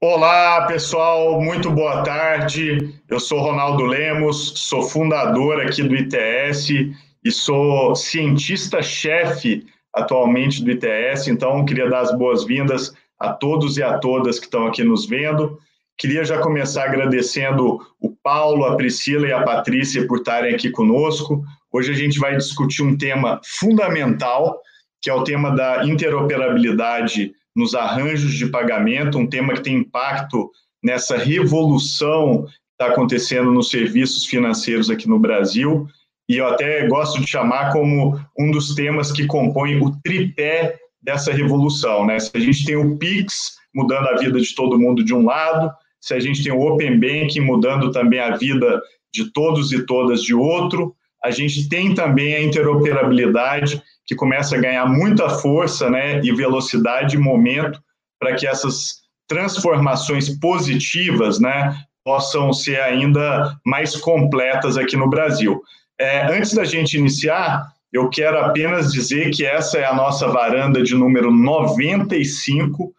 [0.00, 2.94] Olá, pessoal, muito boa tarde.
[3.08, 6.70] Eu sou Ronaldo Lemos, sou fundador aqui do ITS
[7.24, 13.98] e sou cientista-chefe atualmente do ITS, então queria dar as boas-vindas a todos e a
[13.98, 15.58] todas que estão aqui nos vendo.
[15.98, 21.42] Queria já começar agradecendo o Paulo, a Priscila e a Patrícia por estarem aqui conosco.
[21.72, 24.60] Hoje a gente vai discutir um tema fundamental,
[25.02, 30.48] que é o tema da interoperabilidade nos arranjos de pagamento, um tema que tem impacto
[30.80, 35.84] nessa revolução que está acontecendo nos serviços financeiros aqui no Brasil.
[36.28, 41.32] E eu até gosto de chamar como um dos temas que compõem o tripé dessa
[41.32, 42.06] revolução.
[42.06, 42.20] Né?
[42.20, 45.68] Se a gente tem o PIX mudando a vida de todo mundo de um lado,
[46.00, 48.80] se a gente tem o Open Banking mudando também a vida
[49.12, 50.94] de todos e todas de outro,
[51.24, 57.16] a gente tem também a interoperabilidade que começa a ganhar muita força né, e velocidade
[57.16, 57.80] e momento
[58.18, 65.60] para que essas transformações positivas né, possam ser ainda mais completas aqui no Brasil.
[66.00, 70.82] É, antes da gente iniciar, eu quero apenas dizer que essa é a nossa varanda
[70.82, 72.92] de número 95.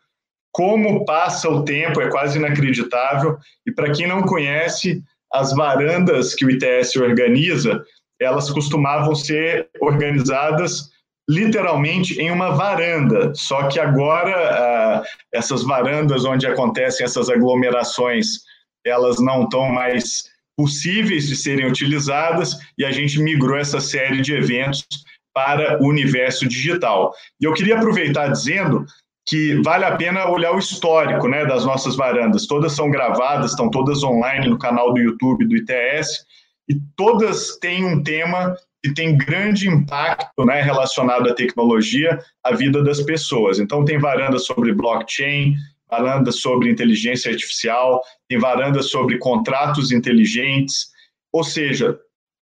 [0.51, 3.37] Como passa o tempo, é quase inacreditável.
[3.65, 7.83] E para quem não conhece, as varandas que o ITS organiza,
[8.19, 10.89] elas costumavam ser organizadas
[11.29, 13.33] literalmente em uma varanda.
[13.35, 18.39] Só que agora ah, essas varandas onde acontecem essas aglomerações,
[18.85, 20.23] elas não estão mais
[20.57, 24.85] possíveis de serem utilizadas e a gente migrou essa série de eventos
[25.33, 27.13] para o universo digital.
[27.39, 28.83] E eu queria aproveitar dizendo
[29.27, 32.47] que vale a pena olhar o histórico né, das nossas varandas.
[32.47, 36.25] Todas são gravadas, estão todas online no canal do YouTube do ITS
[36.69, 42.83] e todas têm um tema que tem grande impacto né, relacionado à tecnologia, à vida
[42.83, 43.59] das pessoas.
[43.59, 45.55] Então, tem varanda sobre blockchain,
[45.89, 50.87] varanda sobre inteligência artificial, tem varanda sobre contratos inteligentes.
[51.33, 51.97] Ou seja,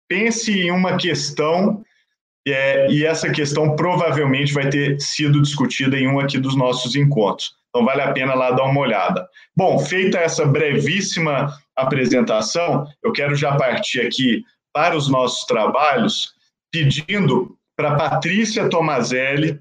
[0.09, 1.83] pense em uma questão
[2.47, 7.55] é, e essa questão provavelmente vai ter sido discutida em um aqui dos nossos encontros.
[7.69, 9.27] Então, vale a pena lá dar uma olhada.
[9.57, 16.35] Bom, feita essa brevíssima apresentação, eu quero já partir aqui para os nossos trabalhos,
[16.71, 19.61] pedindo para Patrícia Tomazelli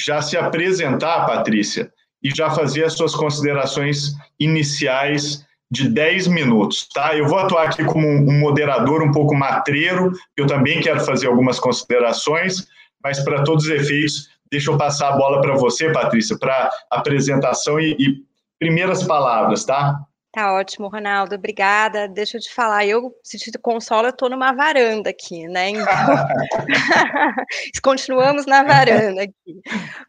[0.00, 1.92] já se apresentar, Patrícia,
[2.22, 7.16] e já fazer as suas considerações iniciais de 10 minutos, tá?
[7.16, 11.58] Eu vou atuar aqui como um moderador um pouco matreiro, eu também quero fazer algumas
[11.58, 12.66] considerações,
[13.02, 17.80] mas para todos os efeitos, deixa eu passar a bola para você, Patrícia, para apresentação
[17.80, 18.22] e, e
[18.58, 19.98] primeiras palavras, tá?
[20.32, 22.08] Tá ótimo, Ronaldo, obrigada.
[22.08, 25.68] Deixa eu te falar, eu, se te consola, eu tô numa varanda aqui, né?
[25.68, 25.84] Então,
[27.84, 29.60] continuamos na varanda aqui.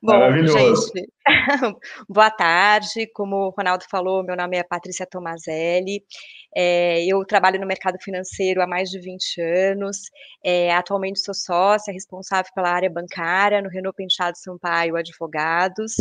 [0.01, 1.11] Bom, gente,
[2.07, 3.05] boa tarde.
[3.13, 6.01] Como o Ronaldo falou, meu nome é Patrícia Tomazelli.
[6.55, 9.97] É, eu trabalho no mercado financeiro há mais de 20 anos.
[10.41, 15.95] É, atualmente sou sócia, responsável pela área bancária no Renault Penteado Sampaio Advogados.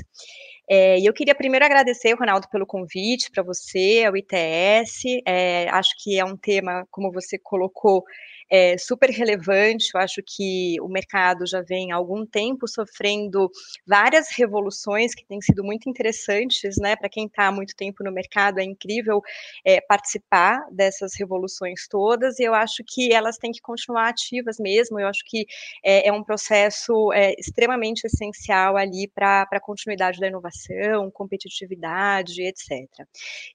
[0.75, 5.21] É, e eu queria primeiro agradecer, Ronaldo, pelo convite para você, ao ITS.
[5.27, 8.03] É, acho que é um tema, como você colocou,
[8.53, 9.89] é, super relevante.
[9.95, 13.51] Eu acho que o mercado já vem há algum tempo sofrendo
[13.87, 16.95] várias revoluções que têm sido muito interessantes, né?
[16.95, 19.23] Para quem está há muito tempo no mercado, é incrível
[19.65, 25.01] é, participar dessas revoluções todas, e eu acho que elas têm que continuar ativas mesmo.
[25.01, 25.47] Eu acho que
[25.83, 32.71] é, é um processo é, extremamente essencial ali para a continuidade da inovação, competitividade, etc.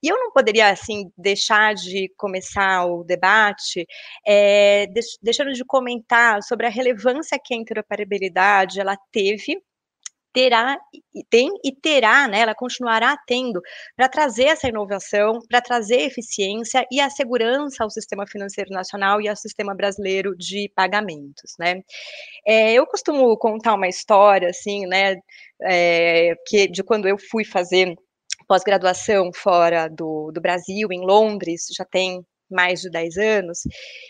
[0.01, 3.85] E eu não poderia, assim, deixar de começar o debate
[4.25, 4.86] é,
[5.21, 9.61] deixando de comentar sobre a relevância que a interoperabilidade ela teve
[10.37, 10.77] terá
[11.31, 13.59] tem e terá, né, ela continuará tendo
[13.95, 19.27] para trazer essa inovação, para trazer eficiência e a segurança ao sistema financeiro nacional e
[19.27, 21.81] ao sistema brasileiro de pagamentos, né?
[22.45, 25.15] É, eu costumo contar uma história, assim, né,
[25.63, 27.95] é, que de quando eu fui fazer
[28.47, 33.59] pós-graduação fora do, do Brasil, em Londres, já tem mais de 10 anos,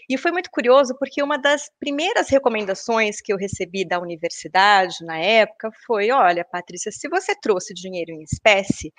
[0.10, 5.18] e foi muito curioso porque uma das primeiras recomendações que eu recebi da universidade na
[5.18, 8.94] época foi: olha, Patrícia, se você trouxe dinheiro em espécie,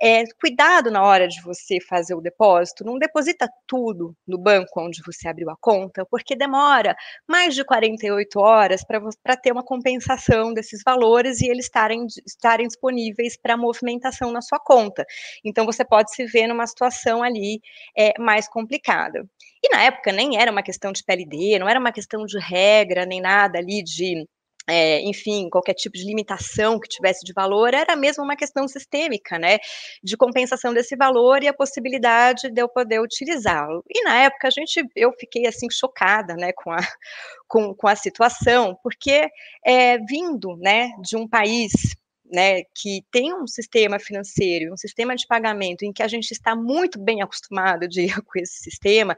[0.00, 5.02] é, cuidado na hora de você fazer o depósito, não deposita tudo no banco onde
[5.04, 6.96] você abriu a conta, porque demora
[7.28, 13.36] mais de 48 horas para ter uma compensação desses valores e eles estarem, estarem disponíveis
[13.36, 15.04] para movimentação na sua conta.
[15.44, 17.60] Então, você pode se ver numa situação ali
[17.96, 19.24] é, mais complicada.
[19.62, 23.06] E na época nem era uma questão de PLD, não era uma questão de regra,
[23.06, 24.26] nem nada ali de
[24.68, 29.38] é, enfim, qualquer tipo de limitação que tivesse de valor, era mesmo uma questão sistêmica,
[29.38, 29.58] né,
[30.02, 33.84] de compensação desse valor e a possibilidade de eu poder utilizá-lo.
[33.88, 36.78] E na época a gente, eu fiquei assim chocada, né, com a,
[37.48, 39.28] com, com a situação, porque
[39.64, 41.72] é, vindo, né, de um país
[42.30, 46.56] né, que tem um sistema financeiro, um sistema de pagamento em que a gente está
[46.56, 47.86] muito bem acostumado
[48.26, 49.16] com esse sistema,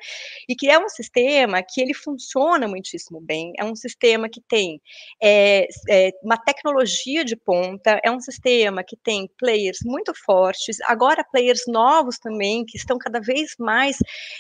[0.49, 4.81] e que é um sistema que ele funciona muitíssimo bem, é um sistema que tem
[5.23, 11.25] é, é, uma tecnologia de ponta, é um sistema que tem players muito fortes, agora
[11.25, 13.97] players novos também, que estão cada vez mais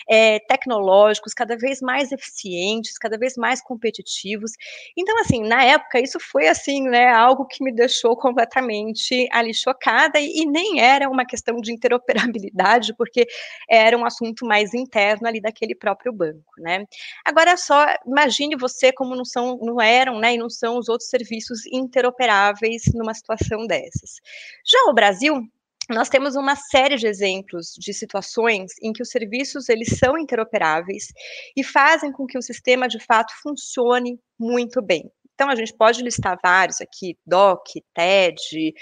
[0.09, 4.53] é, tecnológicos, cada vez mais eficientes, cada vez mais competitivos.
[4.97, 9.53] Então, assim, na época, isso foi assim, né, algo que me deixou completamente completamente ali
[9.53, 13.26] chocada e, e nem era uma questão de interoperabilidade, porque
[13.69, 16.85] era um assunto mais interno ali daquele próprio banco, né?
[17.25, 21.11] Agora só imagine você como não são, não eram, né, e não são os outros
[21.11, 24.20] serviços interoperáveis numa situação dessas.
[24.64, 25.43] Já o Brasil
[25.88, 31.12] nós temos uma série de exemplos de situações em que os serviços eles são interoperáveis
[31.56, 35.08] e fazem com que o sistema de fato funcione muito bem.
[35.37, 38.73] Então, a gente pode listar vários aqui, DOC, TED,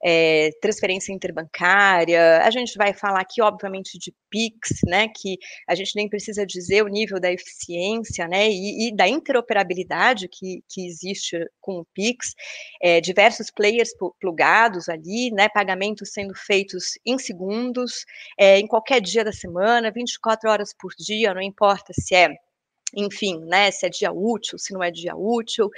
[0.00, 5.36] é, transferência interbancária, a gente vai falar aqui, obviamente, de PIX, né, que
[5.68, 10.62] a gente nem precisa dizer o nível da eficiência, né, e, e da interoperabilidade que,
[10.68, 12.32] que existe com o PIX,
[12.80, 13.90] é, diversos players
[14.20, 18.04] plugados ali, né, pagamentos sendo feitos em segundos,
[18.38, 22.28] é, em qualquer dia da semana, 24 horas por dia, não importa se é
[22.96, 25.68] enfim, né, se é dia útil, se não é dia útil.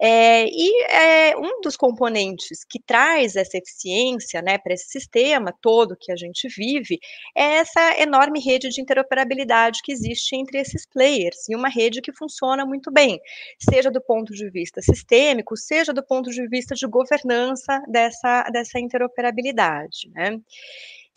[0.00, 5.96] É, e é, um dos componentes que traz essa eficiência né, para esse sistema todo
[5.98, 6.98] que a gente vive
[7.36, 12.12] é essa enorme rede de interoperabilidade que existe entre esses players, e uma rede que
[12.12, 13.20] funciona muito bem,
[13.58, 18.78] seja do ponto de vista sistêmico, seja do ponto de vista de governança dessa, dessa
[18.78, 20.10] interoperabilidade.
[20.14, 20.40] Né?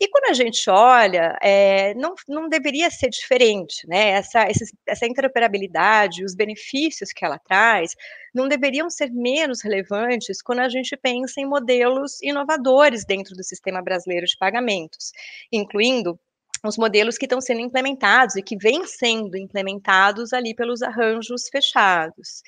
[0.00, 4.10] E quando a gente olha, é, não, não deveria ser diferente, né?
[4.10, 4.46] Essa,
[4.86, 7.96] essa interoperabilidade, os benefícios que ela traz,
[8.32, 13.82] não deveriam ser menos relevantes quando a gente pensa em modelos inovadores dentro do sistema
[13.82, 15.10] brasileiro de pagamentos,
[15.50, 16.18] incluindo
[16.64, 22.42] os modelos que estão sendo implementados e que vêm sendo implementados ali pelos arranjos fechados.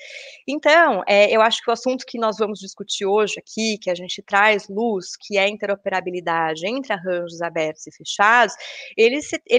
[0.46, 3.94] Então, é, eu acho que o assunto que nós vamos discutir hoje aqui, que a
[3.94, 8.54] gente traz luz, que é a interoperabilidade entre arranjos abertos e fechados,
[8.96, 9.16] ele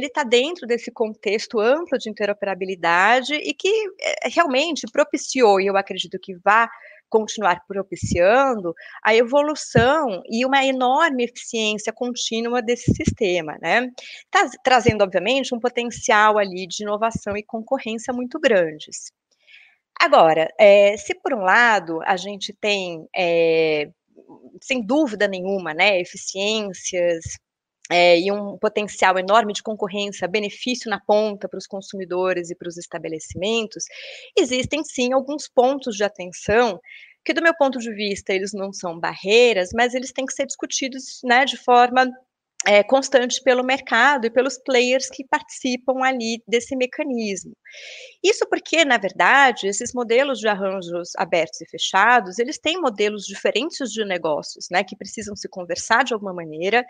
[0.07, 3.69] está dentro desse contexto amplo de interoperabilidade e que
[4.01, 6.69] é, realmente propiciou, e eu acredito que vá
[7.11, 8.73] continuar propiciando
[9.03, 13.89] a evolução e uma enorme eficiência contínua desse sistema, né?
[14.63, 19.11] Trazendo, obviamente, um potencial ali de inovação e concorrência muito grandes.
[19.99, 23.89] Agora, é, se por um lado a gente tem, é,
[24.61, 27.37] sem dúvida nenhuma, né, eficiências
[27.91, 32.69] é, e um potencial enorme de concorrência, benefício na ponta para os consumidores e para
[32.69, 33.83] os estabelecimentos,
[34.37, 36.79] existem sim alguns pontos de atenção
[37.23, 40.45] que, do meu ponto de vista, eles não são barreiras, mas eles têm que ser
[40.45, 42.09] discutidos né, de forma
[42.67, 47.53] é, constante pelo mercado e pelos players que participam ali desse mecanismo.
[48.23, 53.89] Isso porque, na verdade, esses modelos de arranjos abertos e fechados, eles têm modelos diferentes
[53.91, 56.85] de negócios, né, que precisam se conversar de alguma maneira,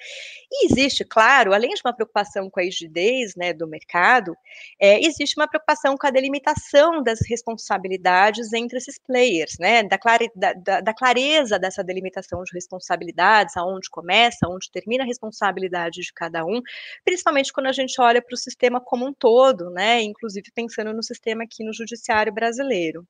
[0.51, 4.35] e existe, claro, além de uma preocupação com a rigidez, né, do mercado,
[4.79, 10.29] é, existe uma preocupação com a delimitação das responsabilidades entre esses players, né, da, clare,
[10.35, 16.01] da, da, da clareza dessa delimitação de responsabilidades, aonde começa, aonde termina a responsabilidade responsabilidade
[16.01, 16.61] de cada um,
[17.03, 20.01] principalmente quando a gente olha para o sistema como um todo, né?
[20.01, 23.05] Inclusive pensando no sistema aqui no judiciário brasileiro.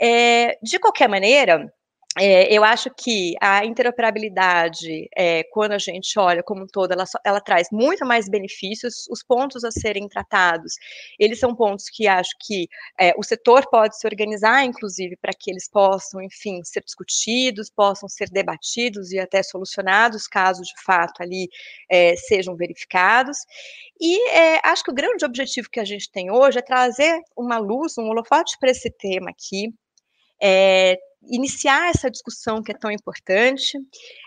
[0.00, 1.72] É, de qualquer maneira,
[2.16, 7.04] é, eu acho que a interoperabilidade, é, quando a gente olha como um todo, ela,
[7.24, 9.06] ela, traz muito mais benefícios.
[9.10, 10.74] Os pontos a serem tratados,
[11.18, 12.66] eles são pontos que acho que
[12.98, 18.08] é, o setor pode se organizar, inclusive, para que eles possam, enfim, ser discutidos, possam
[18.08, 21.48] ser debatidos e até solucionados, caso de fato ali
[21.90, 23.38] é, sejam verificados.
[24.00, 27.58] E é, acho que o grande objetivo que a gente tem hoje é trazer uma
[27.58, 29.72] luz, um holofote para esse tema aqui,
[30.40, 33.78] é, iniciar essa discussão que é tão importante,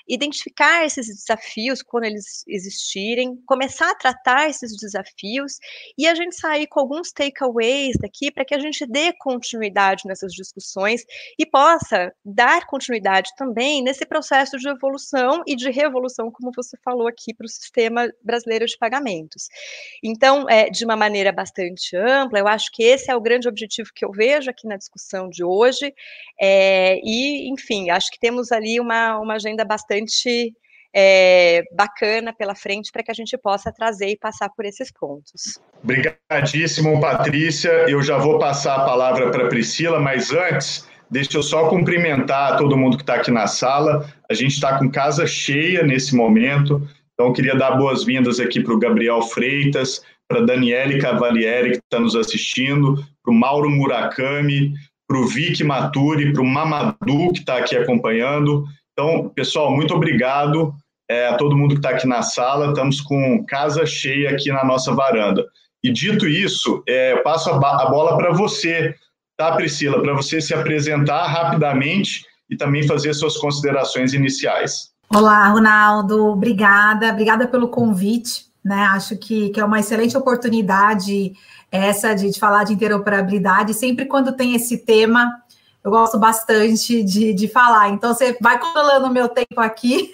[0.07, 5.57] identificar esses desafios quando eles existirem, começar a tratar esses desafios
[5.97, 10.33] e a gente sair com alguns takeaways daqui para que a gente dê continuidade nessas
[10.33, 11.03] discussões
[11.37, 17.07] e possa dar continuidade também nesse processo de evolução e de revolução, como você falou
[17.07, 19.47] aqui, para o sistema brasileiro de pagamentos.
[20.03, 23.89] Então, é, de uma maneira bastante ampla, eu acho que esse é o grande objetivo
[23.93, 25.93] que eu vejo aqui na discussão de hoje.
[26.39, 29.90] É, e, enfim, acho que temos ali uma, uma agenda bastante
[30.93, 35.59] é, bacana pela frente para que a gente possa trazer e passar por esses pontos.
[35.83, 37.71] Obrigadíssimo, Patrícia.
[37.87, 42.57] Eu já vou passar a palavra para a Priscila, mas antes, deixa eu só cumprimentar
[42.57, 44.05] todo mundo que está aqui na sala.
[44.29, 48.79] A gente está com casa cheia nesse momento, então queria dar boas-vindas aqui para o
[48.79, 54.73] Gabriel Freitas, para Daniele Cavalieri, que está nos assistindo, para o Mauro Murakami,
[55.07, 58.65] para o Vic Maturi, para o Mamadou, que está aqui acompanhando.
[59.01, 60.75] Então, pessoal, muito obrigado
[61.09, 62.67] é, a todo mundo que está aqui na sala.
[62.67, 65.43] Estamos com casa cheia aqui na nossa varanda.
[65.83, 68.93] E dito isso, é, eu passo a, a bola para você,
[69.35, 69.99] tá, Priscila?
[70.03, 74.91] Para você se apresentar rapidamente e também fazer suas considerações iniciais.
[75.11, 76.27] Olá, Ronaldo.
[76.27, 77.09] Obrigada.
[77.09, 78.51] Obrigada pelo convite.
[78.63, 78.83] Né?
[78.91, 81.33] Acho que, que é uma excelente oportunidade
[81.71, 83.73] essa de, de falar de interoperabilidade.
[83.73, 85.40] Sempre quando tem esse tema,
[85.83, 87.89] eu gosto bastante de, de falar.
[87.89, 90.11] Então, você vai controlando o meu tempo aqui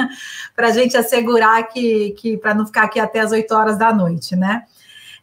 [0.54, 3.92] para a gente assegurar que, que para não ficar aqui até as 8 horas da
[3.92, 4.64] noite, né?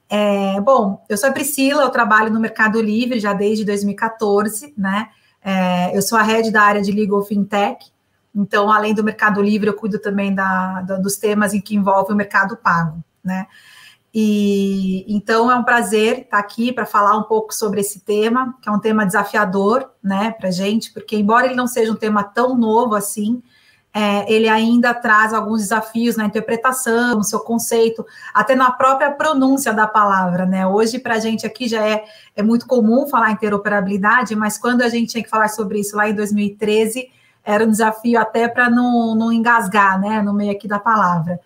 [0.09, 5.09] É, bom, eu sou a Priscila, eu trabalho no Mercado Livre já desde 2014, né?
[5.43, 7.93] É, eu sou a head da área de Legal Fintech,
[8.35, 12.11] então, além do Mercado Livre, eu cuido também da, da dos temas em que envolve
[12.11, 13.45] o mercado pago, né?
[14.13, 18.69] E então é um prazer estar aqui para falar um pouco sobre esse tema, que
[18.69, 22.55] é um tema desafiador, né, para gente, porque embora ele não seja um tema tão
[22.55, 23.41] novo assim,
[23.91, 29.71] é, ele ainda traz alguns desafios na interpretação, no seu conceito, até na própria pronúncia
[29.71, 30.65] da palavra, né?
[30.65, 32.03] Hoje, para a gente aqui já é,
[32.35, 36.09] é muito comum falar interoperabilidade, mas quando a gente tinha que falar sobre isso lá
[36.09, 37.07] em 2013,
[37.43, 41.39] era um desafio até para não, não engasgar, né, no meio aqui da palavra.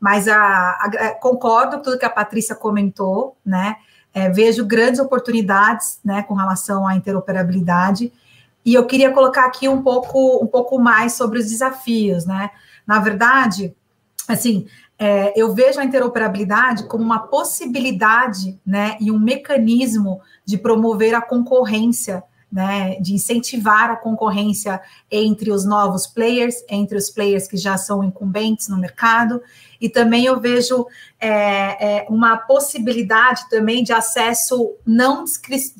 [0.00, 3.76] Mas a, a, é, concordo com tudo que a Patrícia comentou, né?
[4.12, 8.12] É, vejo grandes oportunidades né, com relação à interoperabilidade.
[8.64, 12.50] E eu queria colocar aqui um pouco, um pouco mais sobre os desafios, né?
[12.86, 13.74] Na verdade,
[14.26, 14.66] assim,
[14.98, 21.20] é, eu vejo a interoperabilidade como uma possibilidade né, e um mecanismo de promover a
[21.20, 27.76] concorrência né, de incentivar a concorrência entre os novos players, entre os players que já
[27.76, 29.42] são incumbentes no mercado,
[29.80, 30.86] e também eu vejo
[31.20, 31.28] é,
[31.98, 35.24] é, uma possibilidade também de acesso não,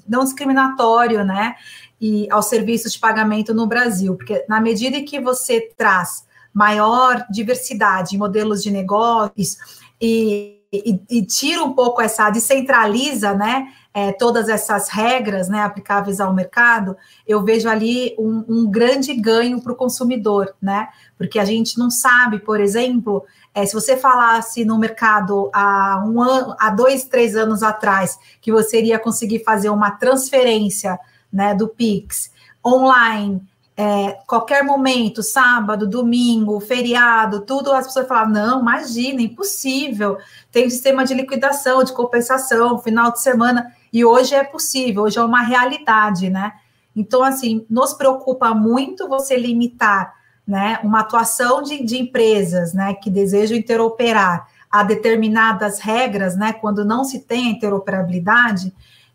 [0.09, 1.55] não discriminatório, né,
[2.01, 8.15] e aos serviços de pagamento no Brasil, porque na medida que você traz maior diversidade
[8.15, 9.57] em modelos de negócios
[10.01, 16.21] e, e, e tira um pouco essa, descentraliza, né, é, todas essas regras né, aplicáveis
[16.21, 16.95] ao mercado,
[17.27, 20.89] eu vejo ali um, um grande ganho para o consumidor, né?
[21.17, 23.25] Porque a gente não sabe, por exemplo,
[23.55, 28.53] é, se você falasse no mercado há um ano, há dois, três anos atrás, que
[28.53, 30.99] você iria conseguir fazer uma transferência
[31.33, 32.31] né, do Pix
[32.63, 33.41] online
[33.77, 40.17] é, qualquer momento, sábado, domingo, feriado, tudo, as pessoas falavam, não, imagina, impossível.
[40.51, 45.19] Tem um sistema de liquidação, de compensação, final de semana, e hoje é possível, hoje
[45.19, 46.53] é uma realidade, né?
[46.95, 50.15] Então, assim, nos preocupa muito você limitar
[50.47, 56.85] né, uma atuação de, de empresas né, que desejam interoperar a determinadas regras, né, quando
[56.85, 58.73] não se tem a interoperabilidade,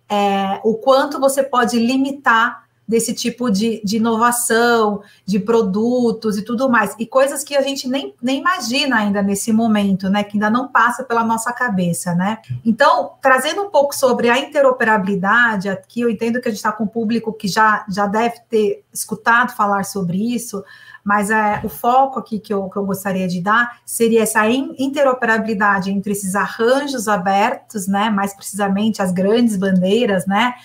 [0.10, 6.70] é, o quanto você pode limitar desse tipo de, de inovação, de produtos e tudo
[6.70, 10.50] mais, e coisas que a gente nem, nem imagina ainda nesse momento, né, que ainda
[10.50, 12.40] não passa pela nossa cabeça, né.
[12.66, 16.84] Então, trazendo um pouco sobre a interoperabilidade, aqui eu entendo que a gente está com
[16.84, 20.62] um público que já, já deve ter escutado falar sobre isso,
[21.02, 25.90] mas é, o foco aqui que eu, que eu gostaria de dar seria essa interoperabilidade
[25.92, 30.56] entre esses arranjos abertos, né, mais precisamente as grandes bandeiras, né,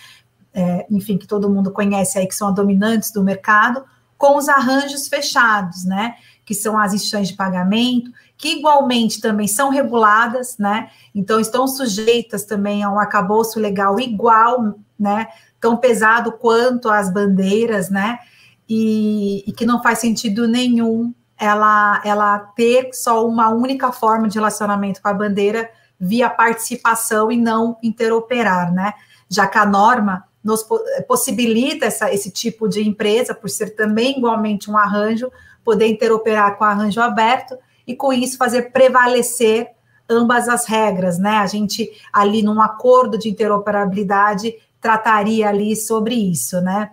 [0.57, 3.85] é, enfim, que todo mundo conhece aí, que são dominantes do mercado,
[4.17, 6.15] com os arranjos fechados, né?
[6.47, 10.89] Que são as instituições de pagamento, que igualmente também são reguladas, né?
[11.15, 15.29] Então estão sujeitas também a um arcabouço legal igual, né?
[15.61, 18.19] Tão pesado quanto as bandeiras, né?
[18.67, 24.39] E, e que não faz sentido nenhum ela, ela ter só uma única forma de
[24.39, 25.69] relacionamento com a bandeira
[26.01, 28.95] via participação e não interoperar, né?
[29.29, 30.65] Já que a norma nos
[31.09, 35.29] possibilita essa, esse tipo de empresa, por ser também igualmente um arranjo,
[35.65, 39.73] poder interoperar com arranjo aberto e com isso fazer prevalecer
[40.09, 41.39] ambas as regras, né?
[41.39, 46.93] A gente ali num acordo de interoperabilidade trataria ali sobre isso, né?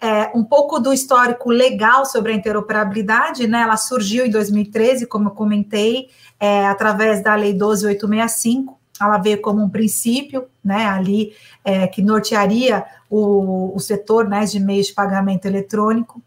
[0.00, 3.60] É, um pouco do histórico legal sobre a interoperabilidade, né?
[3.60, 6.08] Ela surgiu em 2013, como eu comentei,
[6.40, 8.78] é, através da Lei 12865.
[9.00, 10.86] Ela veio como um princípio, né?
[10.86, 11.32] Ali
[11.64, 16.22] é, que nortearia o, o setor né, de meios de pagamento eletrônico.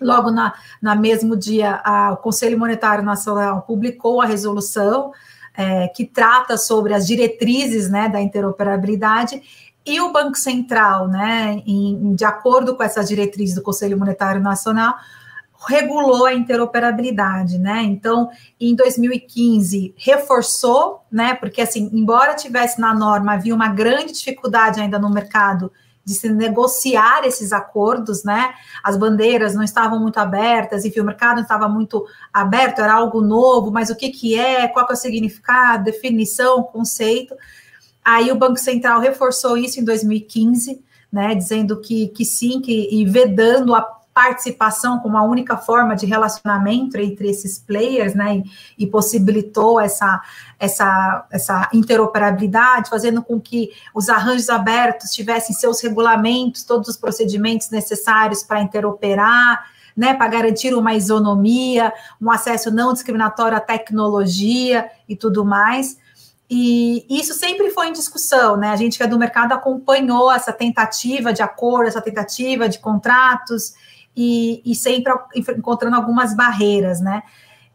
[0.00, 5.12] Logo na, na mesmo dia, a, o Conselho Monetário Nacional publicou a resolução
[5.54, 9.42] é, que trata sobre as diretrizes né, da interoperabilidade
[9.84, 14.94] e o Banco Central, né, em, de acordo com essas diretrizes do Conselho Monetário Nacional,
[15.66, 17.82] regulou a interoperabilidade, né?
[17.82, 21.34] Então, em 2015 reforçou, né?
[21.34, 25.70] Porque assim, embora tivesse na norma, havia uma grande dificuldade ainda no mercado
[26.02, 28.54] de se negociar esses acordos, né?
[28.82, 33.20] As bandeiras não estavam muito abertas, enfim, o mercado não estava muito aberto, era algo
[33.20, 37.34] novo, mas o que, que é, qual que é o significado, definição, conceito.
[38.02, 41.34] Aí o Banco Central reforçou isso em 2015, né?
[41.34, 46.96] Dizendo que, que sim, que, e vedando a participação como a única forma de relacionamento
[46.96, 50.20] entre esses players, né, e, e, possibilitou essa,
[50.58, 57.70] essa, essa interoperabilidade, fazendo com que os arranjos abertos tivessem seus regulamentos, todos os procedimentos
[57.70, 59.64] necessários para interoperar,
[59.96, 65.98] né, para garantir uma isonomia, um acesso não discriminatório à tecnologia e tudo mais.
[66.52, 68.70] E isso sempre foi em discussão, né?
[68.70, 73.72] A gente que é do mercado acompanhou essa tentativa de acordo, essa tentativa de contratos,
[74.16, 75.12] e, e sempre
[75.56, 77.22] encontrando algumas barreiras, né?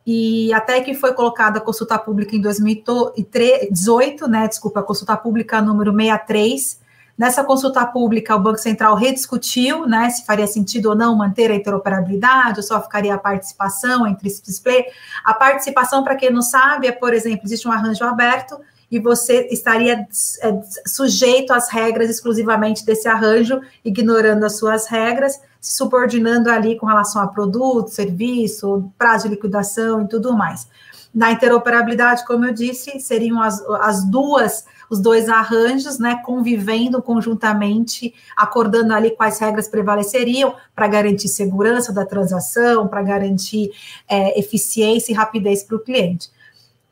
[0.05, 4.47] E até que foi colocada a consulta pública em 2018, né?
[4.47, 6.85] Desculpa, a consulta pública número 63.
[7.17, 11.55] Nessa consulta pública, o Banco Central rediscutiu, né, se faria sentido ou não manter a
[11.55, 14.83] interoperabilidade, ou só ficaria a participação entre esses display.
[15.23, 18.59] A participação, para quem não sabe, é, por exemplo, existe um arranjo aberto
[18.91, 20.07] e você estaria
[20.41, 26.85] é, sujeito às regras exclusivamente desse arranjo, ignorando as suas regras se subordinando ali com
[26.85, 30.67] relação a produto, serviço, prazo de liquidação e tudo mais.
[31.11, 38.13] Na interoperabilidade, como eu disse, seriam as, as duas, os dois arranjos, né, convivendo conjuntamente,
[38.37, 43.71] acordando ali quais regras prevaleceriam para garantir segurança da transação, para garantir
[44.07, 46.29] é, eficiência e rapidez para o cliente.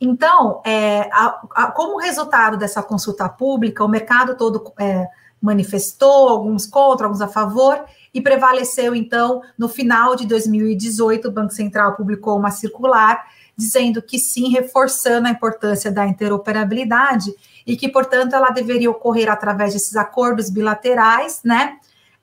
[0.06, 5.08] Então, é, a, a, como resultado dessa consulta pública, o mercado todo é,
[5.42, 11.54] manifestou, alguns contra, alguns a favor, e prevaleceu, então, no final de 2018, o Banco
[11.54, 13.26] Central publicou uma circular
[13.56, 17.34] dizendo que sim, reforçando a importância da interoperabilidade
[17.66, 21.78] e que, portanto, ela deveria ocorrer através desses acordos bilaterais, né?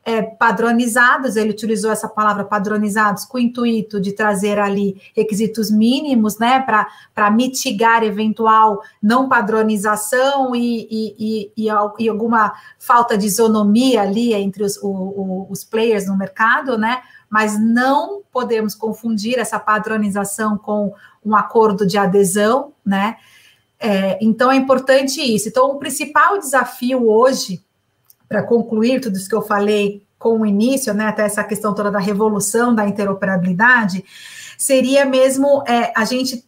[0.04, 6.38] É, padronizados, ele utilizou essa palavra padronizados com o intuito de trazer ali requisitos mínimos,
[6.38, 11.64] né, para mitigar eventual não padronização e, e, e,
[11.98, 17.60] e, alguma falta de isonomia ali entre os, o, os players no mercado, né, mas
[17.60, 23.16] não podemos confundir essa padronização com um acordo de adesão, né,
[23.78, 25.48] é, então é importante isso.
[25.48, 27.62] Então, o principal desafio hoje
[28.30, 31.90] para concluir tudo isso que eu falei com o início, né, até essa questão toda
[31.90, 34.04] da revolução da interoperabilidade,
[34.56, 36.44] seria mesmo é, a gente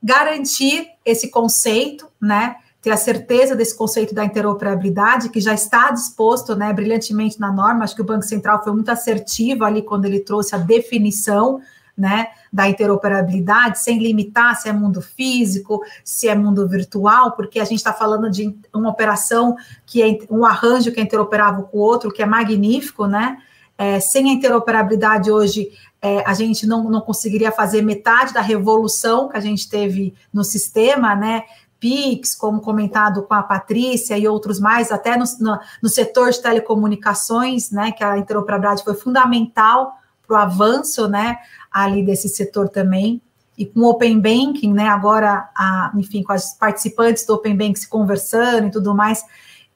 [0.00, 6.54] garantir esse conceito, né, ter a certeza desse conceito da interoperabilidade, que já está disposto,
[6.54, 10.20] né, brilhantemente na norma, acho que o Banco Central foi muito assertivo ali quando ele
[10.20, 11.60] trouxe a definição,
[11.98, 17.64] né, da interoperabilidade, sem limitar se é mundo físico, se é mundo virtual, porque a
[17.64, 21.80] gente está falando de uma operação que é um arranjo que é interoperável com o
[21.80, 23.38] outro, que é magnífico, né?
[23.76, 29.28] É, sem a interoperabilidade hoje, é, a gente não, não conseguiria fazer metade da revolução
[29.28, 31.42] que a gente teve no sistema, né?
[31.80, 36.40] PIX, como comentado com a Patrícia e outros mais, até no, no, no setor de
[36.40, 37.92] telecomunicações, né?
[37.92, 41.38] Que a interoperabilidade foi fundamental para o avanço, né,
[41.84, 43.20] ali desse setor também,
[43.56, 47.74] e com o Open Banking, né, agora, a, enfim, com as participantes do Open Banking
[47.74, 49.24] se conversando e tudo mais,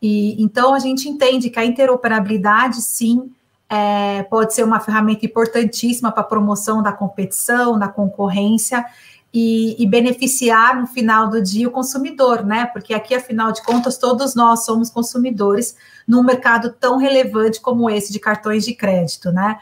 [0.01, 3.31] e então a gente entende que a interoperabilidade, sim,
[3.69, 8.85] é, pode ser uma ferramenta importantíssima para a promoção da competição, da concorrência,
[9.35, 12.67] e, e, beneficiar no final do dia o consumidor, né?
[12.67, 15.75] Porque aqui, afinal de contas, todos nós somos consumidores
[16.07, 19.59] num mercado tão relevante como esse de cartões de crédito, né?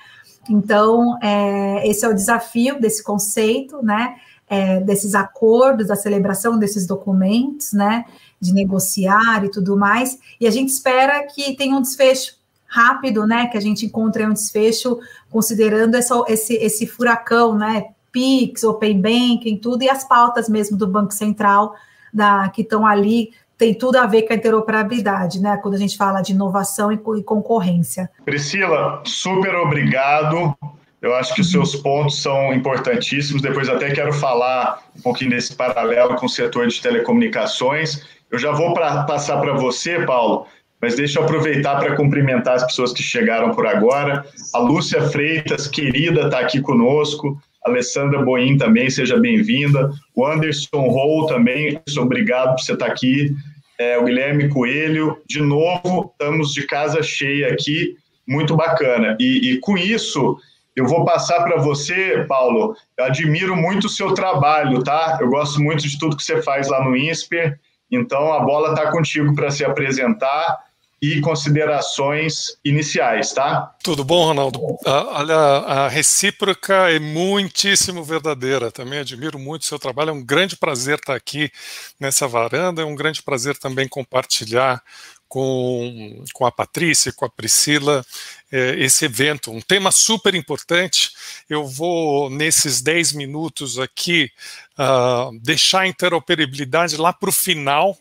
[0.48, 4.16] Então, é, esse é o desafio desse conceito, né?
[4.48, 8.05] É, desses acordos, da celebração desses documentos, né?
[8.40, 10.18] De negociar e tudo mais.
[10.40, 14.33] E a gente espera que tenha um desfecho rápido, né, que a gente encontre um
[14.33, 20.76] desfecho, considerando essa, esse, esse furacão, né, PIX, Open Banking, tudo, e as pautas mesmo
[20.76, 21.74] do Banco Central,
[22.14, 25.94] da, que estão ali, tem tudo a ver com a interoperabilidade, né, quando a gente
[25.94, 28.09] fala de inovação e, e concorrência.
[28.25, 30.57] Priscila, super obrigado.
[31.03, 33.42] Eu acho que os seus pontos são importantíssimos.
[33.42, 38.03] Depois até quero falar um pouquinho desse paralelo com o setor de telecomunicações.
[38.31, 40.46] Eu já vou pra, passar para você, Paulo,
[40.81, 44.25] mas deixa eu aproveitar para cumprimentar as pessoas que chegaram por agora.
[44.55, 47.38] A Lúcia Freitas, querida, está aqui conosco.
[47.66, 49.90] A Alessandra Boim também, seja bem-vinda.
[50.14, 53.37] O Anderson Hall também, obrigado por você estar tá aqui.
[53.80, 57.96] É, o Guilherme Coelho, de novo, estamos de casa cheia aqui,
[58.28, 59.16] muito bacana.
[59.18, 60.36] E, e com isso,
[60.76, 62.76] eu vou passar para você, Paulo.
[62.98, 65.16] Eu admiro muito o seu trabalho, tá?
[65.18, 67.58] Eu gosto muito de tudo que você faz lá no INSPER.
[67.90, 70.58] Então, a bola está contigo para se apresentar
[71.02, 73.74] e considerações iniciais, tá?
[73.82, 74.60] Tudo bom, Ronaldo?
[74.84, 78.70] olha, a recíproca é muitíssimo verdadeira.
[78.70, 80.10] Também admiro muito o seu trabalho.
[80.10, 81.50] É um grande prazer estar aqui
[81.98, 82.82] nessa varanda.
[82.82, 84.82] É um grande prazer também compartilhar
[85.30, 88.04] com, com a Patrícia, com a Priscila,
[88.50, 89.52] é, esse evento.
[89.52, 91.12] Um tema super importante.
[91.48, 94.28] Eu vou, nesses 10 minutos aqui,
[94.76, 97.96] uh, deixar a interoperabilidade lá para o final,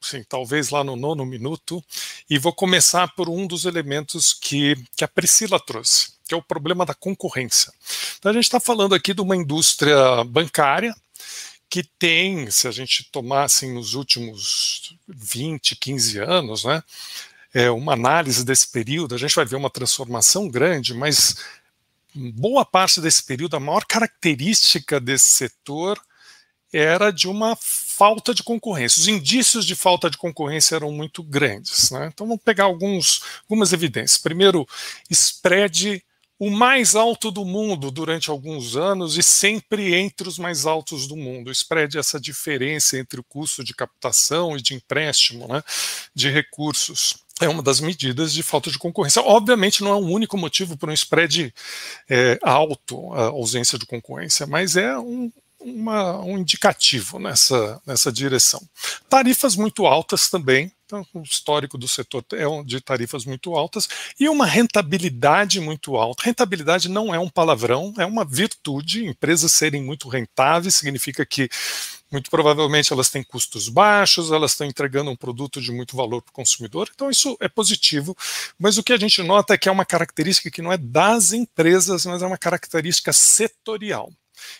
[0.00, 1.84] sim, talvez lá no nono minuto,
[2.28, 6.42] e vou começar por um dos elementos que, que a Priscila trouxe, que é o
[6.42, 7.72] problema da concorrência.
[8.18, 10.94] Então, a gente está falando aqui de uma indústria bancária
[11.68, 16.82] que tem, se a gente tomar assim, nos últimos 20, 15 anos, né,
[17.54, 21.36] é, uma análise desse período, a gente vai ver uma transformação grande, mas
[22.14, 26.00] boa parte desse período, a maior característica desse setor
[26.72, 27.56] era de uma
[28.00, 28.98] falta de concorrência.
[28.98, 31.90] Os indícios de falta de concorrência eram muito grandes.
[31.90, 32.10] Né?
[32.10, 34.16] Então vamos pegar alguns, algumas evidências.
[34.16, 34.66] Primeiro,
[35.10, 36.02] spread
[36.38, 41.14] o mais alto do mundo durante alguns anos e sempre entre os mais altos do
[41.14, 41.48] mundo.
[41.48, 45.62] O spread é essa diferença entre o custo de captação e de empréstimo né,
[46.14, 47.18] de recursos.
[47.38, 49.20] É uma das medidas de falta de concorrência.
[49.20, 51.52] Obviamente, não é um único motivo para um spread
[52.08, 55.30] é, alto, a ausência de concorrência, mas é um,
[55.60, 58.60] uma, um indicativo nessa, nessa direção.
[59.08, 64.28] Tarifas muito altas também, então, o histórico do setor é de tarifas muito altas e
[64.28, 66.24] uma rentabilidade muito alta.
[66.24, 69.06] Rentabilidade não é um palavrão, é uma virtude.
[69.06, 71.48] Empresas serem muito rentáveis significa que
[72.10, 76.30] muito provavelmente elas têm custos baixos, elas estão entregando um produto de muito valor para
[76.30, 78.16] o consumidor, então isso é positivo,
[78.58, 81.32] mas o que a gente nota é que é uma característica que não é das
[81.32, 84.12] empresas, mas é uma característica setorial.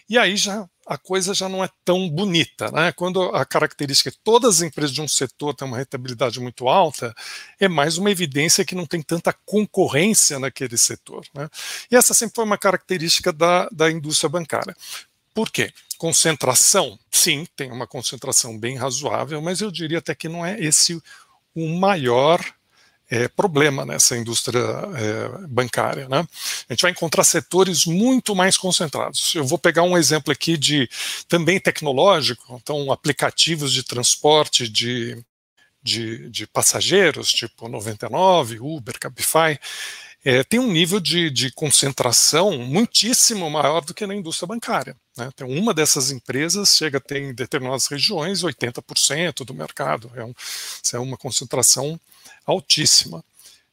[0.08, 2.68] E aí já a coisa já não é tão bonita.
[2.72, 2.90] Né?
[2.90, 7.14] Quando a característica é todas as empresas de um setor têm uma rentabilidade muito alta,
[7.60, 11.24] é mais uma evidência que não tem tanta concorrência naquele setor.
[11.32, 11.48] Né?
[11.92, 14.76] E essa sempre foi uma característica da, da indústria bancária.
[15.32, 15.72] Por quê?
[15.96, 16.98] Concentração?
[17.08, 21.00] Sim, tem uma concentração bem razoável, mas eu diria até que não é esse
[21.54, 22.44] o maior
[23.10, 26.08] é, problema nessa indústria é, bancária.
[26.08, 26.26] Né?
[26.68, 29.34] A gente vai encontrar setores muito mais concentrados.
[29.34, 30.88] Eu vou pegar um exemplo aqui de
[31.28, 35.20] também tecnológico, então aplicativos de transporte de,
[35.82, 39.58] de, de passageiros, tipo 99, Uber, Cabify,
[40.24, 44.96] é, tem um nível de, de, concentração muitíssimo maior do que na indústria bancária.
[45.16, 45.30] Né?
[45.32, 50.10] Então, uma dessas empresas chega a ter em determinadas regiões 80% do mercado.
[50.14, 50.34] É, um,
[50.92, 51.98] é uma concentração
[52.44, 53.24] altíssima.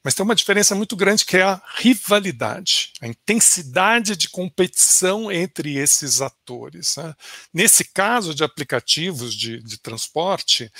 [0.03, 5.77] Mas tem uma diferença muito grande que é a rivalidade, a intensidade de competição entre
[5.77, 6.95] esses atores.
[6.95, 7.13] Né?
[7.53, 10.71] Nesse caso de aplicativos de, de transporte,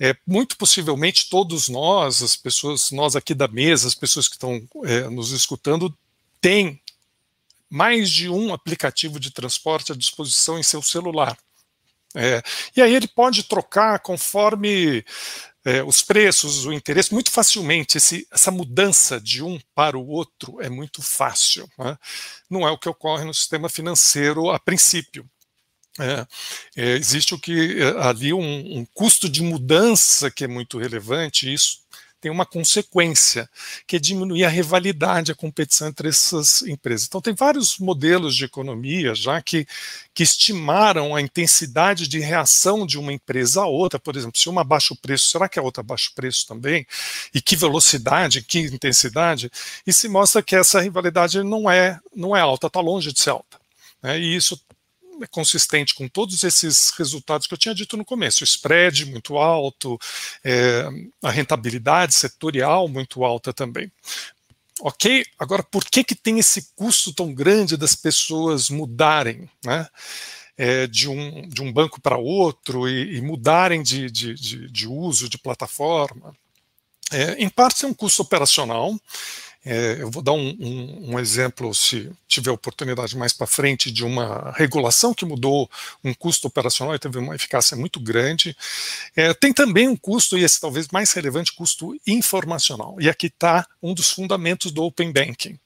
[0.00, 4.62] é, muito possivelmente todos nós, as pessoas, nós aqui da mesa, as pessoas que estão
[4.84, 5.96] é, nos escutando,
[6.40, 6.80] têm
[7.68, 11.36] mais de um aplicativo de transporte à disposição em seu celular.
[12.14, 12.42] É,
[12.74, 15.04] e aí ele pode trocar conforme
[15.64, 17.98] é, os preços, o interesse, muito facilmente.
[17.98, 21.68] Esse, essa mudança de um para o outro é muito fácil.
[21.78, 21.98] Né?
[22.48, 25.28] Não é o que ocorre no sistema financeiro a princípio.
[25.98, 26.26] É,
[26.76, 31.52] é, existe o que é, ali um, um, custo de mudança que é muito relevante,
[31.52, 31.78] isso
[32.20, 33.48] tem uma consequência,
[33.86, 37.06] que é diminuir a rivalidade, a competição entre essas empresas.
[37.06, 39.66] Então, tem vários modelos de economia já que,
[40.12, 44.00] que estimaram a intensidade de reação de uma empresa a outra.
[44.00, 46.86] Por exemplo, se uma baixa o preço, será que a outra baixa o preço também?
[47.32, 49.50] E que velocidade, que intensidade?
[49.86, 53.30] E se mostra que essa rivalidade não é, não é alta, está longe de ser
[53.30, 53.60] alta.
[54.02, 54.18] Né?
[54.18, 54.60] E isso
[55.26, 59.98] consistente com todos esses resultados que eu tinha dito no começo: spread muito alto,
[60.44, 60.88] é,
[61.22, 63.90] a rentabilidade setorial muito alta também.
[64.80, 69.86] ok, agora por que, que tem esse custo tão grande das pessoas mudarem, né?
[70.60, 74.88] É, de, um, de um banco para outro e, e mudarem de, de, de, de,
[74.88, 76.34] uso de plataforma?
[77.12, 78.94] É, em parte é um custo operacional,
[79.64, 84.04] é, eu vou dar um, um, um, exemplo, se tiver oportunidade mais para frente, de
[84.04, 85.68] uma regulação que mudou
[86.02, 88.56] um custo operacional e teve uma eficácia muito grande.
[89.16, 92.96] É, tem também um custo, e esse talvez mais relevante, custo informacional.
[93.00, 95.58] E aqui está um dos fundamentos do Open Banking.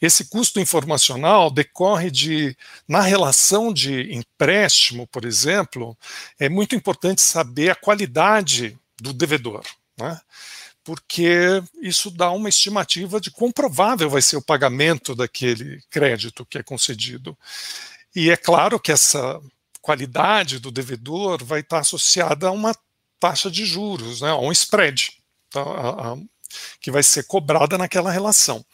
[0.00, 2.56] Esse custo informacional decorre de,
[2.88, 5.96] na relação de empréstimo, por exemplo,
[6.38, 9.62] é muito importante saber a qualidade do devedor.
[9.96, 10.20] Né?
[10.84, 16.58] Porque isso dá uma estimativa de quão provável vai ser o pagamento daquele crédito que
[16.58, 17.36] é concedido.
[18.14, 19.40] E é claro que essa
[19.80, 22.74] qualidade do devedor vai estar associada a uma
[23.18, 25.12] taxa de juros, né, a um spread,
[25.50, 26.16] tá, a, a,
[26.80, 28.64] que vai ser cobrada naquela relação.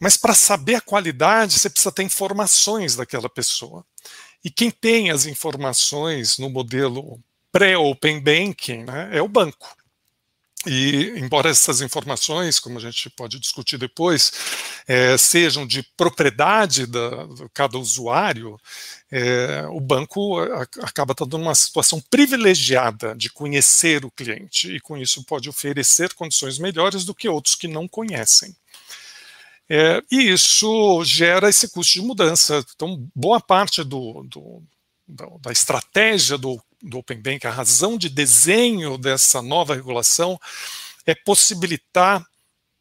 [0.00, 3.84] Mas para saber a qualidade, você precisa ter informações daquela pessoa.
[4.42, 7.20] E quem tem as informações no modelo
[7.52, 9.76] pré-open banking né, é o banco.
[10.68, 14.30] E, embora essas informações, como a gente pode discutir depois,
[14.86, 18.60] é, sejam de propriedade da, de cada usuário,
[19.10, 20.38] é, o banco
[20.82, 26.58] acaba estando numa situação privilegiada de conhecer o cliente e, com isso, pode oferecer condições
[26.58, 28.54] melhores do que outros que não conhecem.
[29.70, 32.62] É, e isso gera esse custo de mudança.
[32.74, 34.62] Então, boa parte do, do
[35.40, 40.38] da estratégia do do Open Bank, a razão de desenho dessa nova regulação
[41.06, 42.24] é possibilitar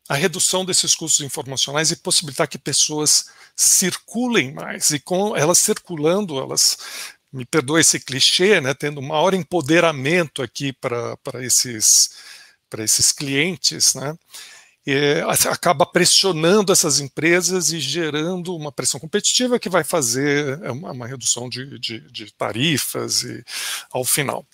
[0.10, 4.92] a redução desses custos informacionais e possibilitar que pessoas circulem mais.
[4.92, 6.78] E com elas circulando, elas,
[7.32, 12.12] me perdoe esse clichê, né, tendo maior empoderamento aqui para esses,
[12.80, 14.18] esses clientes, né,
[14.90, 20.92] é, acaba pressionando essas empresas e gerando uma pressão competitiva que vai fazer é, uma,
[20.92, 23.44] uma redução de, de, de, tarifas e,
[23.92, 24.46] ao final.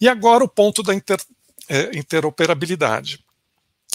[0.00, 1.20] E agora o ponto da inter,
[1.68, 3.22] é, interoperabilidade.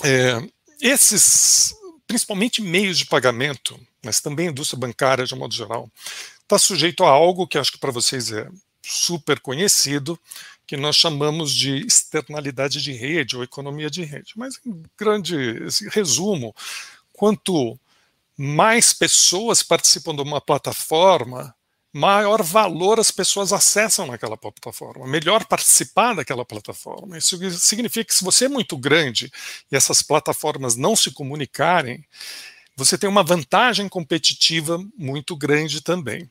[0.04, 0.40] É,
[0.80, 1.74] esses,
[2.06, 5.90] principalmente meios de pagamento, mas também a indústria bancária de um modo geral,
[6.44, 8.48] está sujeito a algo que acho que para vocês é
[8.84, 10.18] super conhecido,
[10.68, 14.34] que nós chamamos de externalidade de rede ou economia de rede.
[14.36, 15.36] Mas, em grande
[15.92, 16.54] resumo,
[17.14, 17.80] quanto
[18.38, 21.56] mais pessoas participam de uma plataforma,
[21.94, 27.18] maior valor as pessoas acessam naquela plataforma, melhor participar daquela plataforma.
[27.18, 29.32] Isso significa que se você é muito grande
[29.72, 32.06] e essas plataformas não se comunicarem,
[32.76, 36.30] você tem uma vantagem competitiva muito grande também.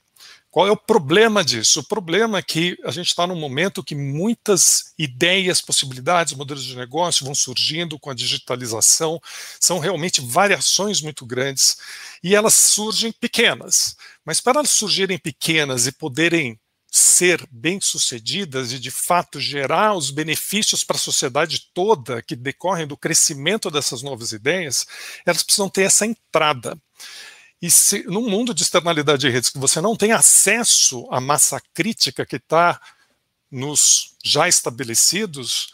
[0.57, 1.81] Qual é o problema disso?
[1.81, 6.75] O problema é que a gente está num momento que muitas ideias, possibilidades, modelos de
[6.75, 9.21] negócio vão surgindo com a digitalização,
[9.61, 11.77] são realmente variações muito grandes
[12.25, 13.99] e elas surgem pequenas.
[14.25, 16.59] Mas para elas surgirem pequenas e poderem
[16.91, 22.97] ser bem-sucedidas e de fato gerar os benefícios para a sociedade toda que decorrem do
[22.97, 24.87] crescimento dessas novas ideias,
[25.27, 26.81] elas precisam ter essa entrada.
[27.61, 31.61] E se num mundo de externalidade de redes que você não tem acesso à massa
[31.73, 32.81] crítica que está
[33.51, 35.73] nos já estabelecidos,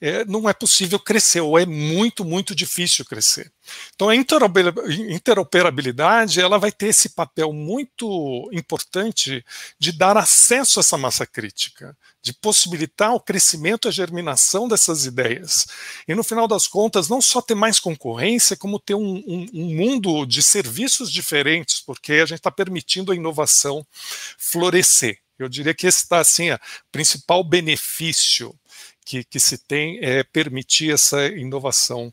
[0.00, 3.52] é, não é possível crescer, ou é muito, muito difícil crescer.
[3.94, 9.44] Então a interoperabilidade ela vai ter esse papel muito importante
[9.78, 15.04] de dar acesso a essa massa crítica, de possibilitar o crescimento e a germinação dessas
[15.04, 15.66] ideias.
[16.08, 19.76] E no final das contas, não só ter mais concorrência, como ter um, um, um
[19.76, 23.86] mundo de serviços diferentes, porque a gente está permitindo a inovação
[24.38, 25.18] florescer.
[25.42, 26.58] Eu diria que esse está assim, o
[26.92, 28.54] principal benefício
[29.04, 32.12] que, que se tem é permitir essa inovação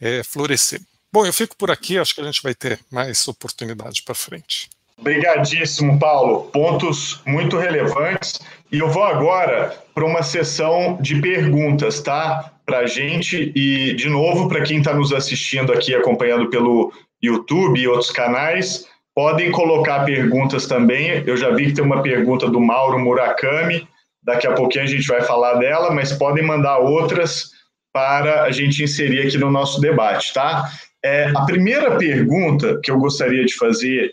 [0.00, 0.80] é, florescer.
[1.12, 4.68] Bom, eu fico por aqui, acho que a gente vai ter mais oportunidade para frente.
[4.98, 6.44] Obrigadíssimo, Paulo.
[6.50, 8.40] Pontos muito relevantes.
[8.72, 12.52] E eu vou agora para uma sessão de perguntas, tá?
[12.64, 17.78] Para a gente e, de novo, para quem está nos assistindo aqui, acompanhando pelo YouTube
[17.78, 21.24] e outros canais, podem colocar perguntas também.
[21.26, 23.88] Eu já vi que tem uma pergunta do Mauro Murakami.
[24.22, 27.50] Daqui a pouquinho a gente vai falar dela, mas podem mandar outras
[27.94, 30.70] para a gente inserir aqui no nosso debate, tá?
[31.02, 34.12] É, a primeira pergunta que eu gostaria de fazer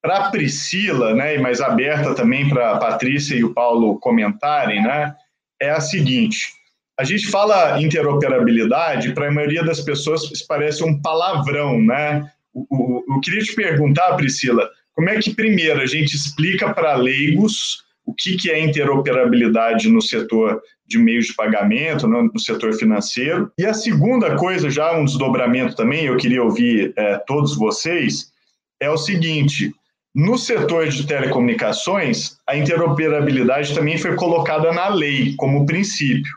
[0.00, 4.82] para a Priscila, né, e mais aberta também para a Patrícia e o Paulo comentarem,
[4.82, 5.14] né,
[5.60, 6.52] é a seguinte:
[7.00, 12.30] a gente fala interoperabilidade, para a maioria das pessoas isso parece um palavrão, né?
[12.54, 18.14] Eu queria te perguntar, Priscila, como é que primeiro a gente explica para leigos o
[18.14, 23.50] que, que é interoperabilidade no setor de meios de pagamento no, no, setor financeiro.
[23.58, 28.30] E a segunda coisa, já um desdobramento também, eu queria ouvir é, todos vocês,
[28.78, 29.72] é o seguinte:
[30.14, 36.32] no setor de telecomunicações, a interoperabilidade também foi colocada na lei como princípio.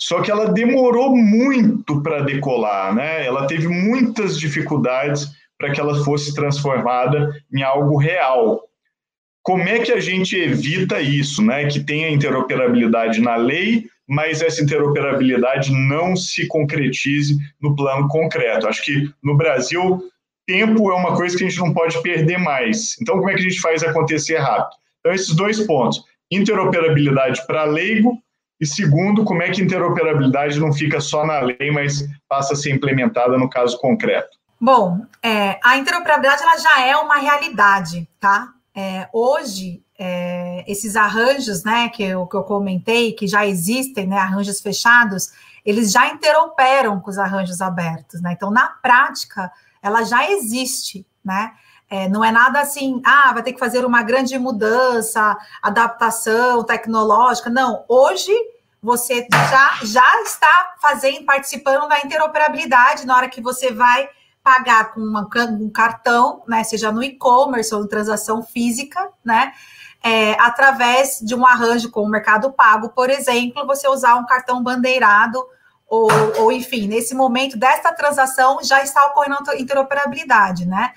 [0.00, 3.26] Só que ela demorou muito para decolar, né?
[3.26, 5.28] Ela teve muitas dificuldades
[5.60, 8.62] para que ela fosse transformada em algo real.
[9.42, 11.66] Como é que a gente evita isso, né?
[11.66, 18.66] Que tenha interoperabilidade na lei, mas essa interoperabilidade não se concretize no plano concreto.
[18.66, 20.02] Acho que no Brasil
[20.46, 22.96] tempo é uma coisa que a gente não pode perder mais.
[23.00, 24.76] Então, como é que a gente faz acontecer rápido?
[25.00, 28.18] Então, esses dois pontos: interoperabilidade para leigo,
[28.58, 32.72] e segundo, como é que interoperabilidade não fica só na lei, mas passa a ser
[32.72, 34.39] implementada no caso concreto?
[34.60, 38.52] Bom, é, a interoperabilidade ela já é uma realidade, tá?
[38.74, 44.18] É, hoje, é, esses arranjos, né, que eu, que eu comentei, que já existem, né,
[44.18, 45.32] arranjos fechados,
[45.64, 48.32] eles já interoperam com os arranjos abertos, né?
[48.32, 49.50] Então, na prática,
[49.82, 51.52] ela já existe, né?
[51.88, 57.48] É, não é nada assim, ah, vai ter que fazer uma grande mudança, adaptação tecnológica.
[57.48, 58.32] Não, hoje
[58.82, 64.08] você já, já está fazendo, participando da interoperabilidade na hora que você vai
[64.50, 66.64] pagar com uma, um cartão, né?
[66.64, 69.52] Seja no e-commerce ou transação física, né?
[70.02, 74.60] É, através de um arranjo com o Mercado Pago, por exemplo, você usar um cartão
[74.60, 75.40] bandeirado
[75.86, 76.08] ou,
[76.38, 80.92] ou enfim, nesse momento desta transação já está ocorrendo interoperabilidade, né?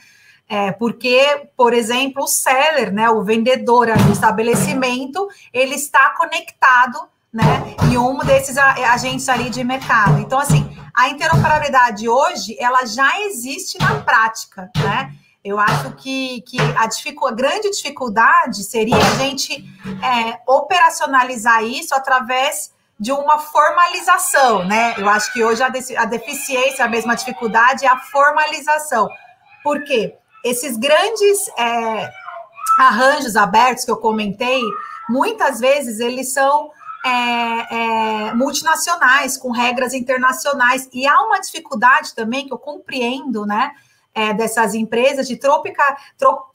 [0.49, 6.99] É, porque, por exemplo, o seller, né, o vendedor do estabelecimento, ele está conectado
[7.33, 10.19] né, em um desses agentes ali de mercado.
[10.19, 15.11] Então, assim, a interoperabilidade hoje, ela já existe na prática, né?
[15.43, 19.65] Eu acho que, que a, dificu a grande dificuldade seria a gente
[20.01, 24.93] é, operacionalizar isso através de uma formalização, né?
[24.97, 29.09] Eu acho que hoje a, a deficiência, a mesma dificuldade é a formalização.
[29.63, 30.15] Por quê?
[30.45, 32.09] Esses grandes é,
[32.79, 34.61] arranjos abertos que eu comentei,
[35.09, 36.71] muitas vezes eles são
[37.05, 43.71] é, é, multinacionais, com regras internacionais, e há uma dificuldade também que eu compreendo, né?
[44.15, 45.83] É, dessas empresas de tropica,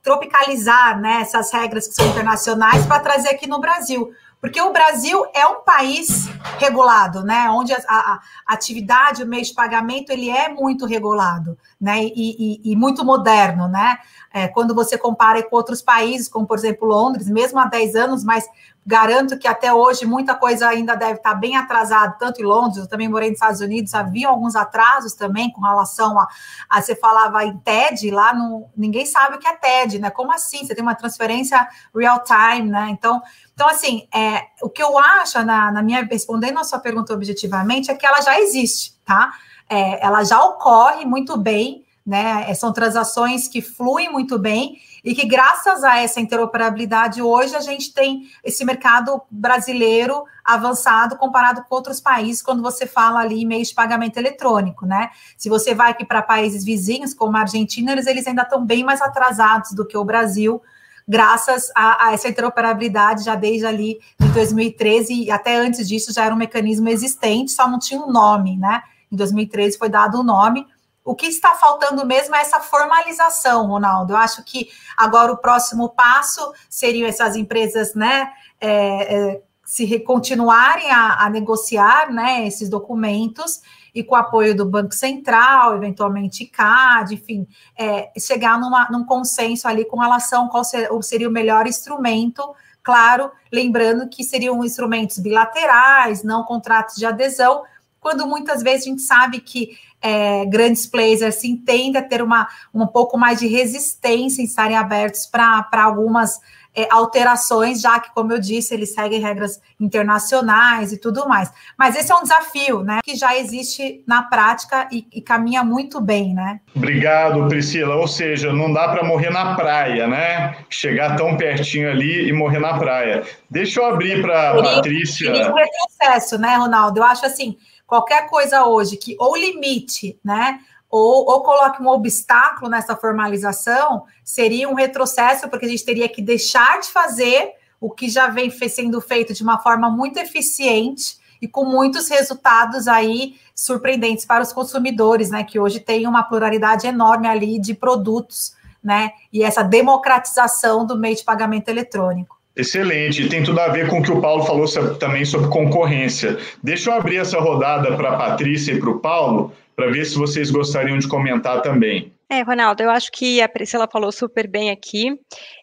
[0.01, 4.13] tropicalizar né, essas regras que são internacionais para trazer aqui no Brasil.
[4.41, 7.51] Porque o Brasil é um país regulado, né?
[7.51, 12.05] Onde a, a, a atividade, o meio de pagamento, ele é muito regulado, né?
[12.05, 13.99] E, e, e muito moderno, né?
[14.33, 18.23] É, quando você compara com outros países, como por exemplo Londres, mesmo há 10 anos,
[18.23, 18.49] mas
[18.88, 22.88] Garanto que até hoje muita coisa ainda deve estar bem atrasada, tanto em Londres, eu
[22.88, 26.27] também morei nos Estados Unidos, havia alguns atrasos também com relação a,
[26.70, 30.09] a você falava em TED, lá no, ninguém sabe o que é TED, né?
[30.09, 30.64] Como assim?
[30.64, 32.88] Você tem uma transferência real time, né?
[32.88, 33.20] Então,
[33.53, 37.90] então assim, é, o que eu acho, na, na minha, respondendo a sua pergunta objetivamente,
[37.90, 39.35] é que ela já existe, tá?
[39.68, 42.55] É, ela já ocorre muito bem, né?
[42.55, 47.94] São transações que fluem muito bem e que graças a essa interoperabilidade hoje a gente
[47.94, 53.68] tem esse mercado brasileiro avançado comparado com outros países quando você fala ali em meios
[53.68, 55.09] de pagamento eletrônico, né?
[55.35, 58.85] Se você vai aqui para países vizinhos como a Argentina, eles, eles ainda estão bem
[58.85, 60.61] mais atrasados do que o Brasil,
[61.09, 66.27] graças a, a, essa interoperabilidade já desde ali de 2013 e até antes disso já
[66.27, 68.83] era um mecanismo existente, só não tinha um nome, né?
[69.11, 70.66] Em 2013 foi dado o um nome,
[71.09, 74.12] o que está faltando mesmo é essa formalização, Ronaldo.
[74.12, 78.31] Eu acho que agora o próximo passo seriam essas empresas, né?
[78.61, 83.62] É, é, se continuarem a, a, negociar né, esses documentos
[83.94, 89.66] e com o apoio do Banco Central, eventualmente CAD, enfim, é, chegar numa, num consenso
[89.66, 95.18] ali com relação a qual ser, seria o melhor instrumento, claro, lembrando que seriam instrumentos
[95.18, 97.62] bilaterais, não contratos de adesão,
[98.01, 102.49] quando muitas vezes a gente sabe que é, grandes players assim tendem a ter uma,
[102.73, 106.41] um pouco mais de resistência em estarem abertos para algumas
[106.79, 111.51] é, alterações, já que, como eu disse, eles seguem regras internacionais e tudo mais.
[111.77, 116.01] Mas esse é um desafio, né, que já existe na prática e, e caminha muito
[116.01, 116.61] bem, né?
[116.77, 117.97] Obrigado, Priscila.
[117.97, 120.57] Ou seja, não dá para morrer na praia, né?
[120.71, 123.25] Chegar tão pertinho ali e morrer na praia.
[123.51, 125.33] Deixa eu abrir para a Patrícia.
[125.33, 127.01] Perigo retrocesso, né, Ronaldo?
[127.01, 127.57] Eu acho assim
[127.88, 134.68] qualquer coisa hoje que ou limite, né, ou, ou coloque um obstáculo nessa formalização, seria
[134.68, 139.01] um retrocesso, porque a gente teria que deixar de fazer o que já vem sendo
[139.01, 145.31] feito de uma forma muito eficiente e com muitos resultados aí surpreendentes para os consumidores,
[145.31, 145.44] né?
[145.44, 149.12] Que hoje tem uma pluralidade enorme ali de produtos, né?
[149.33, 152.38] E essa democratização do meio de pagamento eletrônico.
[152.59, 154.67] Excelente, tem tudo a ver com o que o Paulo falou
[154.99, 156.37] também sobre concorrência.
[156.61, 160.19] Deixa eu abrir essa rodada para a Patrícia e para o Paulo, para ver se
[160.19, 162.13] vocês gostariam de comentar também.
[162.29, 165.19] É, Ronaldo, eu acho que a Priscila falou super bem aqui.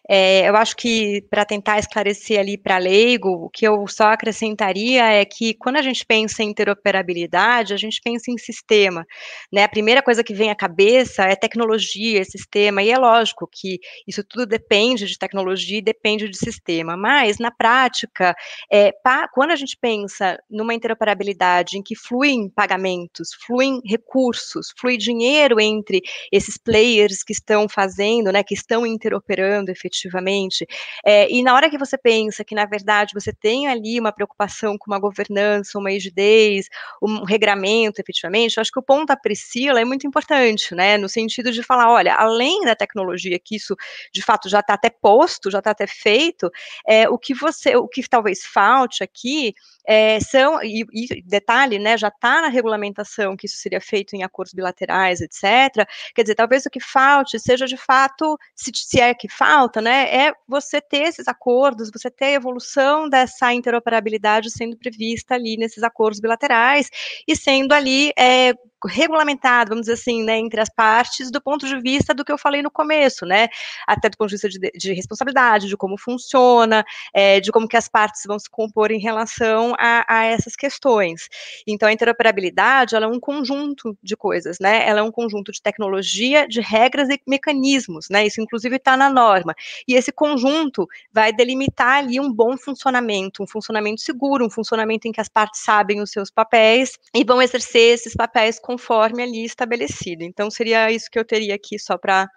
[0.08, 5.04] É, eu acho que para tentar esclarecer ali para leigo, o que eu só acrescentaria
[5.04, 9.04] é que quando a gente pensa em interoperabilidade, a gente pensa em sistema,
[9.52, 9.64] né?
[9.64, 14.22] A primeira coisa que vem à cabeça é tecnologia, sistema, e é lógico que isso
[14.24, 18.34] tudo depende de tecnologia e depende de sistema, mas na prática,
[18.70, 24.96] é, pa, quando a gente pensa numa interoperabilidade em que fluem pagamentos, fluem recursos, flui
[24.96, 26.00] dinheiro entre
[26.32, 30.66] esses players que estão fazendo, né, que estão interoperando efetivamente, efetivamente.
[31.04, 34.76] É, e na hora que você pensa que, na verdade, você tem ali uma preocupação
[34.78, 36.68] com uma governança, uma rigidez,
[37.02, 40.96] um regramento, efetivamente, eu acho que o ponto da Priscila é muito importante, né?
[40.96, 43.74] No sentido de falar, olha, além da tecnologia, que isso
[44.12, 46.50] de fato já está até posto, já está até feito,
[46.86, 49.54] é, o que você, o que talvez falte aqui
[49.86, 54.22] é, são, e, e, detalhe, né, já está na regulamentação que isso seria feito em
[54.22, 55.86] acordos bilaterais, etc.
[56.14, 59.85] Quer dizer, talvez o que falte seja de fato, se, se é que falta, né,
[59.90, 65.82] é você ter esses acordos, você ter a evolução dessa interoperabilidade sendo prevista ali nesses
[65.82, 66.88] acordos bilaterais
[67.26, 68.54] e sendo ali é,
[68.86, 72.38] regulamentado, vamos dizer assim, né, entre as partes, do ponto de vista do que eu
[72.38, 73.48] falei no começo, né,
[73.86, 77.76] até do ponto de vista de, de responsabilidade, de como funciona, é, de como que
[77.76, 81.28] as partes vão se compor em relação a, a, essas questões.
[81.66, 85.60] Então, a interoperabilidade, ela é um conjunto de coisas, né, ela é um conjunto de
[85.60, 89.54] tecnologia, de regras e mecanismos, né, isso inclusive está na norma,
[89.86, 95.12] e esse conjunto vai delimitar ali um bom funcionamento, um funcionamento seguro, um funcionamento em
[95.12, 100.22] que as partes sabem os seus papéis e vão exercer esses papéis conforme ali estabelecido.
[100.22, 102.28] Então, seria isso que eu teria aqui só para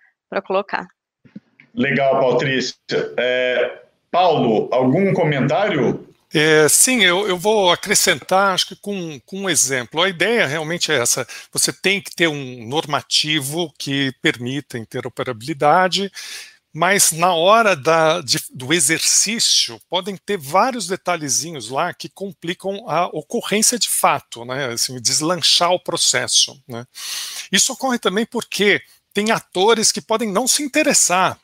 [0.46, 0.88] colocar.
[1.76, 2.78] Legal, Patrícia.
[3.18, 6.08] É, Paulo, algum comentário?
[6.34, 10.02] É, sim, eu, eu vou acrescentar, acho que com, com um exemplo.
[10.02, 16.12] A ideia realmente é essa: você tem que ter um normativo que permita interoperabilidade,
[16.74, 23.08] mas na hora da, de, do exercício podem ter vários detalhezinhos lá que complicam a
[23.08, 26.62] ocorrência de fato, né, assim, deslanchar o processo.
[26.68, 26.86] Né.
[27.52, 28.82] Isso ocorre também porque
[29.14, 31.40] tem atores que podem não se interessar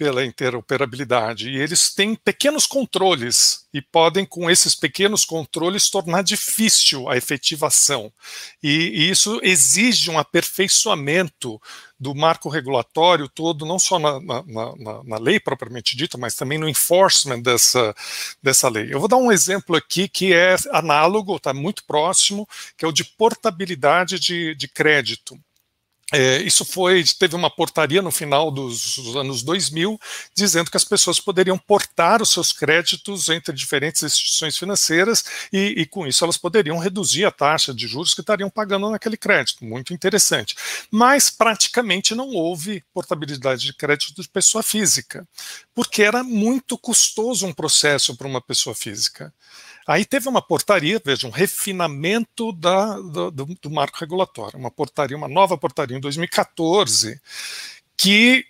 [0.00, 1.50] pela interoperabilidade.
[1.50, 8.10] E eles têm pequenos controles e podem, com esses pequenos controles, tornar difícil a efetivação.
[8.62, 11.60] E, e isso exige um aperfeiçoamento
[12.00, 16.58] do marco regulatório todo, não só na, na, na, na, lei propriamente dita, mas também
[16.58, 17.94] no enforcement dessa,
[18.42, 18.92] dessa lei.
[18.92, 22.92] Eu vou dar um exemplo aqui que é análogo, está muito próximo, que é o
[22.92, 25.38] de portabilidade de, de crédito.
[26.12, 29.98] É, isso foi, teve uma portaria no final dos, anos 2000,
[30.34, 35.86] dizendo que as pessoas poderiam portar os seus créditos entre diferentes instituições financeiras e, e,
[35.86, 39.64] com isso elas poderiam reduzir a taxa de juros que estariam pagando naquele crédito.
[39.64, 40.56] Muito interessante.
[40.90, 45.26] Mas praticamente não houve portabilidade de crédito de pessoa física,
[45.74, 49.32] porque era muito custoso um processo para uma pessoa física.
[49.90, 55.26] Aí teve uma portaria, veja, um refinamento da, do, do, marco regulatório, uma portaria, uma
[55.26, 57.20] nova portaria em 2014,
[57.96, 58.46] que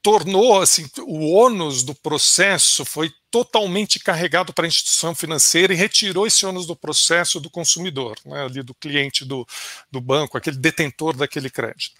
[0.00, 6.28] tornou assim o ônus do processo foi totalmente carregado para a instituição financeira e retirou
[6.28, 9.44] esse ônus do processo do consumidor, né, ali do cliente do,
[9.90, 11.96] do banco, aquele detentor daquele crédito.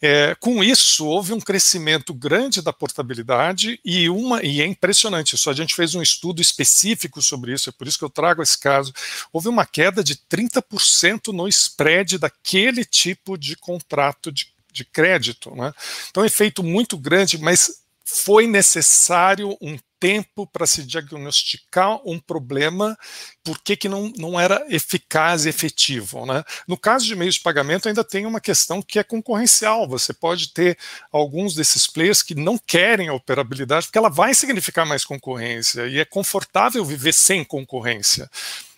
[0.00, 5.48] É, com isso, houve um crescimento grande da portabilidade e uma e é impressionante isso.
[5.48, 8.58] A gente fez um estudo específico sobre isso, é por isso que eu trago esse
[8.58, 8.92] caso.
[9.32, 15.54] Houve uma queda de 30% no spread daquele tipo de contrato de, de crédito.
[15.54, 15.72] Né?
[16.10, 22.20] Então, é um efeito muito grande, mas foi necessário um tempo para se diagnosticar um
[22.20, 22.94] problema,
[23.42, 26.26] por que, não, não era eficaz e efetivo.
[26.26, 26.44] Né?
[26.68, 29.88] No caso de meios de pagamento, ainda tem uma questão que é concorrencial.
[29.88, 30.76] Você pode ter
[31.10, 35.98] alguns desses players que não querem a operabilidade, porque ela vai significar mais concorrência, e
[35.98, 38.30] é confortável viver sem concorrência.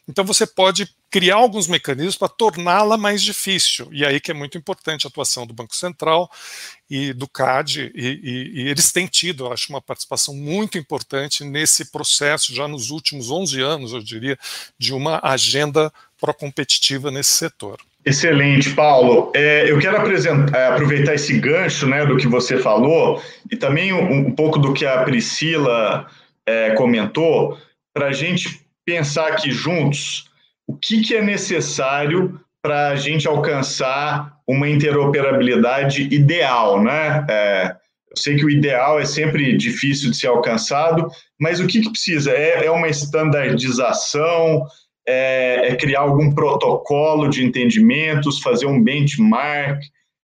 [0.08, 3.88] Então você pode criar alguns mecanismos para torná-la mais difícil.
[3.92, 6.30] E aí que é muito importante a atuação do Banco Central
[6.90, 11.44] e do CAD, e, e, e eles têm tido, eu acho, uma participação muito importante
[11.44, 14.38] nesse processo, já nos últimos 11 anos, eu diria,
[14.78, 17.78] de uma agenda pró-competitiva nesse setor.
[18.04, 19.32] Excelente, Paulo.
[19.34, 24.28] É, eu quero é, aproveitar esse gancho né, do que você falou e também um,
[24.28, 26.06] um pouco do que a Priscila
[26.46, 27.58] é, comentou,
[27.92, 30.30] para a gente pensar aqui juntos
[30.66, 37.24] o que, que é necessário para a gente alcançar uma interoperabilidade ideal, né?
[37.28, 37.76] É,
[38.10, 41.08] Eu sei que o ideal é sempre difícil de ser alcançado,
[41.38, 42.32] mas o que, que precisa?
[42.32, 44.66] É, é uma standardização,
[45.06, 49.80] é, é, criar algum protocolo de entendimentos, fazer um benchmark,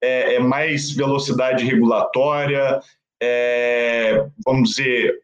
[0.03, 2.79] é, é mais velocidade regulatória,
[3.21, 5.19] é, vamos dizer,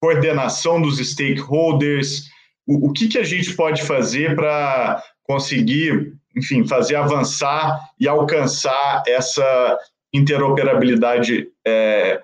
[0.00, 2.24] coordenação dos stakeholders,
[2.66, 9.02] o, o que, que a gente pode fazer para conseguir, enfim, fazer avançar e alcançar
[9.06, 9.78] essa
[10.12, 12.20] interoperabilidade é,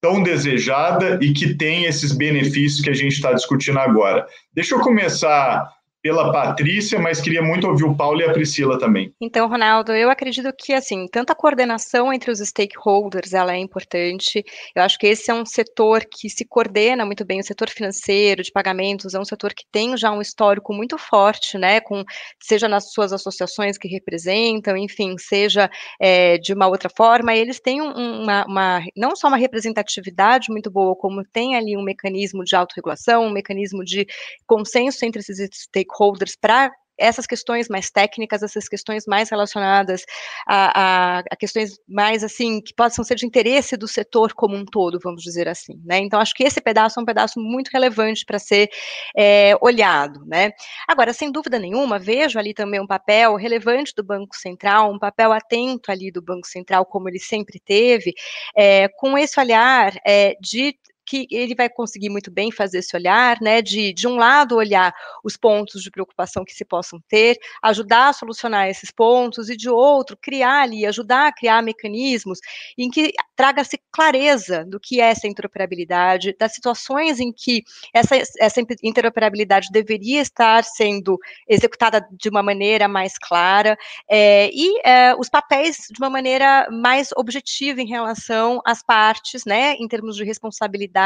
[0.00, 4.26] tão desejada e que tem esses benefícios que a gente está discutindo agora.
[4.52, 5.68] Deixa eu começar
[6.08, 9.12] pela Patrícia, mas queria muito ouvir o Paulo e a Priscila também.
[9.20, 14.42] Então, Ronaldo, eu acredito que assim, tanto a coordenação entre os stakeholders, ela é importante.
[14.74, 18.42] Eu acho que esse é um setor que se coordena muito bem, o setor financeiro
[18.42, 22.02] de pagamentos é um setor que tem já um histórico muito forte, né, com
[22.40, 25.68] seja nas suas associações que representam, enfim, seja
[26.00, 30.96] é, de uma outra forma, eles têm uma, uma, não só uma representatividade muito boa,
[30.96, 34.06] como tem ali um mecanismo de autorregulação, um mecanismo de
[34.46, 36.70] consenso entre esses stakeholders stakeholders para
[37.00, 40.02] essas questões mais técnicas, essas questões mais relacionadas
[40.44, 44.64] a, a, a, questões mais assim que possam ser de interesse do setor como um
[44.64, 45.98] todo, vamos dizer assim, né?
[45.98, 48.68] Então acho que esse pedaço é um pedaço muito relevante para ser
[49.16, 50.50] é, olhado, né?
[50.88, 55.32] Agora, sem dúvida nenhuma, vejo ali também um papel relevante do Banco Central, um papel
[55.32, 58.12] atento ali do Banco Central, como ele sempre teve,
[58.56, 60.76] é, com esse olhar é, de
[61.08, 64.94] que ele vai conseguir muito bem fazer esse olhar, né, de, de um lado olhar
[65.24, 69.70] os pontos de preocupação que se possam ter, ajudar a solucionar esses pontos, e de
[69.70, 72.38] outro, criar ali, ajudar a criar mecanismos
[72.76, 77.62] em que traga-se clareza do que é essa interoperabilidade, das situações em que
[77.94, 83.78] essa, essa interoperabilidade deveria estar sendo executada de uma maneira mais clara,
[84.10, 89.74] é, e é, os papéis de uma maneira mais objetiva em relação às partes, né,
[89.74, 90.97] em termos de responsabilidade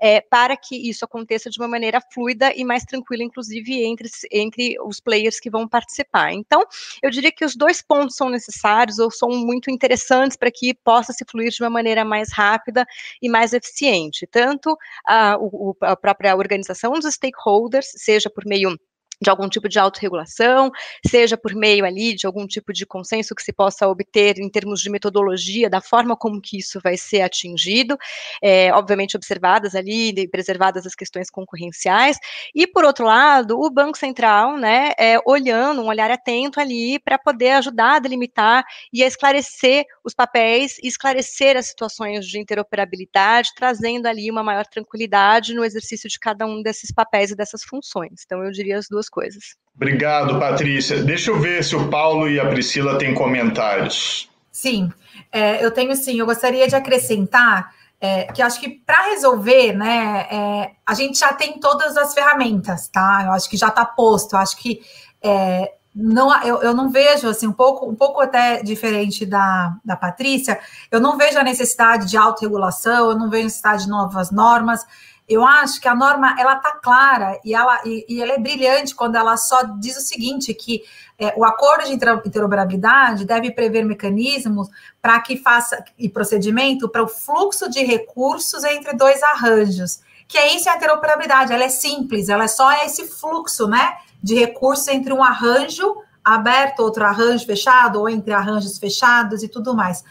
[0.00, 4.76] é, para que isso aconteça de uma maneira fluida e mais tranquila, inclusive entre, entre
[4.80, 6.32] os players que vão participar.
[6.32, 6.62] Então,
[7.02, 11.12] eu diria que os dois pontos são necessários ou são muito interessantes para que possa
[11.12, 12.86] se fluir de uma maneira mais rápida
[13.20, 14.26] e mais eficiente.
[14.26, 15.36] Tanto a,
[15.82, 18.78] a própria organização dos stakeholders, seja por meio
[19.20, 20.70] de algum tipo de autorregulação,
[21.06, 24.80] seja por meio ali de algum tipo de consenso que se possa obter em termos
[24.80, 27.96] de metodologia, da forma como que isso vai ser atingido,
[28.42, 32.18] é, obviamente observadas ali e preservadas as questões concorrenciais,
[32.54, 37.18] e por outro lado, o Banco Central, né, é, olhando, um olhar atento ali para
[37.18, 44.06] poder ajudar a delimitar e a esclarecer os papéis esclarecer as situações de interoperabilidade, trazendo
[44.06, 48.22] ali uma maior tranquilidade no exercício de cada um desses papéis e dessas funções.
[48.24, 49.56] Então, eu diria as duas coisas.
[49.74, 51.02] Obrigado, Patrícia.
[51.02, 54.28] Deixa eu ver se o Paulo e a Priscila têm comentários.
[54.50, 54.92] Sim,
[55.30, 56.18] é, eu tenho sim.
[56.18, 61.32] Eu gostaria de acrescentar é, que acho que para resolver, né, é, a gente já
[61.32, 63.22] tem todas as ferramentas, tá?
[63.26, 64.34] Eu acho que já está posto.
[64.34, 64.80] Eu acho que
[65.22, 69.96] é, não, eu, eu não vejo assim um pouco, um pouco até diferente da, da
[69.96, 70.60] Patrícia.
[70.92, 73.10] Eu não vejo a necessidade de autorregulação.
[73.10, 74.86] Eu não vejo a necessidade de novas normas.
[75.28, 78.94] Eu acho que a norma ela está clara e ela, e, e, ela é brilhante
[78.94, 80.82] quando ela só diz o seguinte: que
[81.18, 84.68] é, o acordo de interoperabilidade deve prever mecanismos
[85.02, 90.00] para que faça e procedimento para o fluxo de recursos entre dois arranjos.
[90.26, 94.34] Que é isso a interoperabilidade, ela é simples, ela é só esse fluxo né, de
[94.34, 100.04] recursos entre um arranjo aberto, outro arranjo fechado, ou entre arranjos fechados e tudo mais.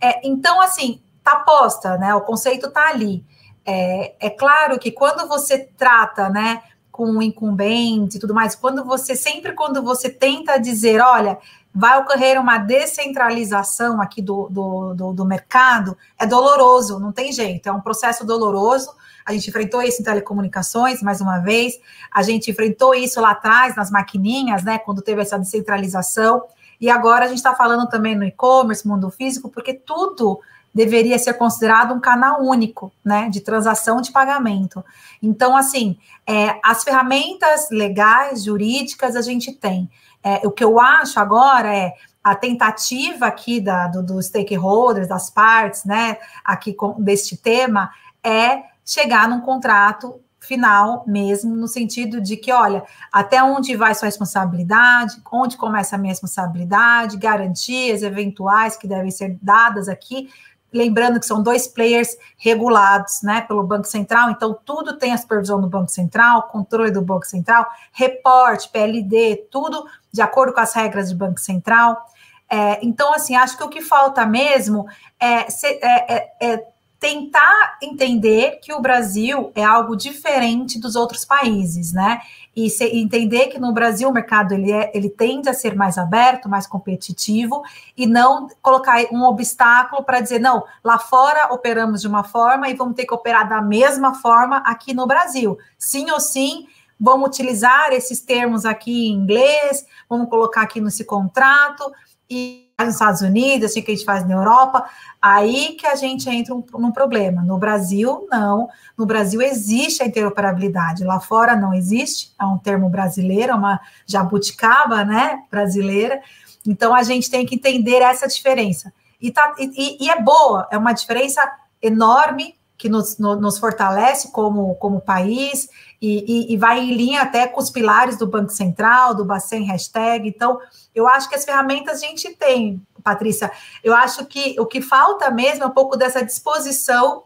[0.00, 2.14] É, então, assim, está posta, né?
[2.14, 3.24] O conceito está ali.
[3.66, 6.62] É, é claro que quando você trata, né,
[6.94, 11.38] com o incumbente e tudo mais, quando você, sempre quando você tenta dizer, olha,
[11.74, 17.68] vai ocorrer uma descentralização aqui do, do, do, do, mercado, é doloroso, não tem jeito,
[17.68, 18.94] é um processo doloroso.
[19.26, 21.80] A gente enfrentou isso em telecomunicações, mais uma vez,
[22.12, 26.44] a gente enfrentou isso lá atrás, nas maquininhas, né, quando teve essa descentralização,
[26.80, 30.40] e agora a gente está falando também no e-commerce, mundo físico, porque tudo
[30.74, 34.84] deveria ser considerado um canal único, né, de transação de pagamento.
[35.22, 35.96] Então, assim,
[36.26, 39.88] é, as ferramentas legais, jurídicas, a gente tem.
[40.22, 45.30] É, o que eu acho agora é a tentativa aqui da, do, do stakeholders, das
[45.30, 47.90] partes, né, aqui com, deste tema,
[48.22, 54.06] é chegar num contrato final mesmo, no sentido de que, olha, até onde vai sua
[54.06, 60.28] responsabilidade, onde começa a minha responsabilidade, garantias eventuais que devem ser dadas aqui,
[60.74, 65.60] lembrando que são dois players regulados, né, pelo Banco Central, então tudo tem a supervisão
[65.60, 71.10] do Banco Central, controle do Banco Central, reporte, PLD, tudo de acordo com as regras
[71.10, 72.04] do Banco Central.
[72.50, 74.86] É, então, assim, acho que o que falta mesmo
[75.18, 76.64] é, é, é, é
[76.98, 82.20] tentar entender que o Brasil é algo diferente dos outros países, né?
[82.56, 85.98] E se, entender que no Brasil o mercado ele, é, ele tende a ser mais
[85.98, 87.62] aberto, mais competitivo,
[87.96, 92.74] e não colocar um obstáculo para dizer, não, lá fora operamos de uma forma e
[92.74, 95.58] vamos ter que operar da mesma forma aqui no Brasil.
[95.76, 96.66] Sim ou sim,
[96.98, 101.92] vamos utilizar esses termos aqui em inglês, vamos colocar aqui nesse contrato,
[102.30, 104.84] e nos Estados Unidos, assim que a gente faz na Europa,
[105.22, 107.40] aí que a gente entra um, num problema.
[107.42, 108.68] No Brasil, não.
[108.98, 113.80] No Brasil existe a interoperabilidade, lá fora não existe, é um termo brasileiro, é uma
[114.06, 116.20] jabuticaba, né, brasileira.
[116.66, 118.92] Então a gente tem que entender essa diferença.
[119.20, 121.48] E, tá, e, e é boa, é uma diferença
[121.80, 125.68] enorme que nos, no, nos fortalece como, como país
[126.00, 129.64] e, e, e, vai em linha até com os pilares do Banco Central, do Bacen
[129.64, 130.28] Hashtag.
[130.28, 130.58] Então,
[130.94, 133.50] eu acho que as ferramentas a gente tem, Patrícia.
[133.82, 137.22] Eu acho que o que falta mesmo é um pouco dessa disposição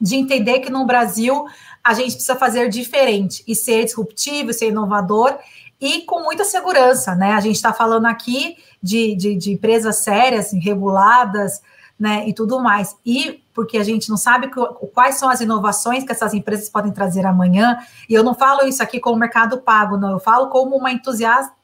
[0.00, 1.46] de entender que no Brasil
[1.82, 5.38] a gente precisa fazer diferente e ser disruptivo, ser inovador
[5.80, 7.32] e com muita segurança, né?
[7.32, 11.60] A gente está falando aqui de, de, de empresas sérias, reguladas,
[11.98, 12.96] né, e tudo mais.
[13.04, 14.50] E porque a gente não sabe
[14.92, 17.78] quais são as inovações que essas empresas podem trazer amanhã.
[18.06, 20.10] E eu não falo isso aqui como mercado pago, não.
[20.10, 21.54] Eu falo como uma entusiasta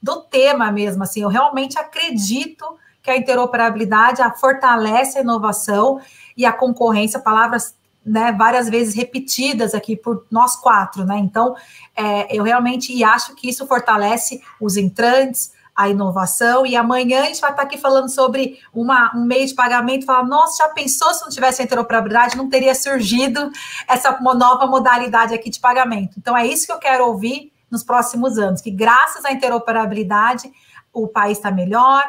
[0.00, 1.02] do tema mesmo.
[1.02, 2.64] Assim, eu realmente acredito
[3.02, 6.00] que a interoperabilidade a fortalece a inovação
[6.36, 7.74] e a concorrência, palavras
[8.06, 11.18] né, várias vezes repetidas aqui por nós quatro, né?
[11.18, 11.56] Então,
[11.96, 15.50] é, eu realmente acho que isso fortalece os entrantes,
[15.80, 16.66] a inovação.
[16.66, 20.04] E amanhã a gente vai estar aqui falando sobre uma, um meio de pagamento.
[20.04, 23.50] Falar, nossa, já pensou se não tivesse a interoperabilidade, não teria surgido
[23.88, 26.18] essa nova modalidade aqui de pagamento.
[26.18, 30.50] Então é isso que eu quero ouvir nos próximos anos, que graças à interoperabilidade
[30.92, 32.04] o país está melhor,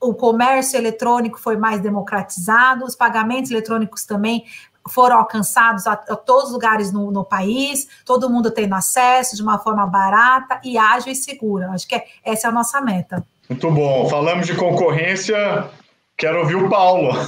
[0.00, 4.44] o comércio eletrônico foi mais democratizado, os pagamentos eletrônicos também
[4.88, 9.42] foram alcançados a, a todos os lugares no, no, país, todo mundo tendo acesso de
[9.42, 11.70] uma forma barata e ágil e segura.
[11.70, 13.24] Acho que é, essa é a nossa meta.
[13.48, 14.08] Muito bom.
[14.08, 15.70] Falamos de concorrência,
[16.16, 17.12] quero ouvir o Paulo.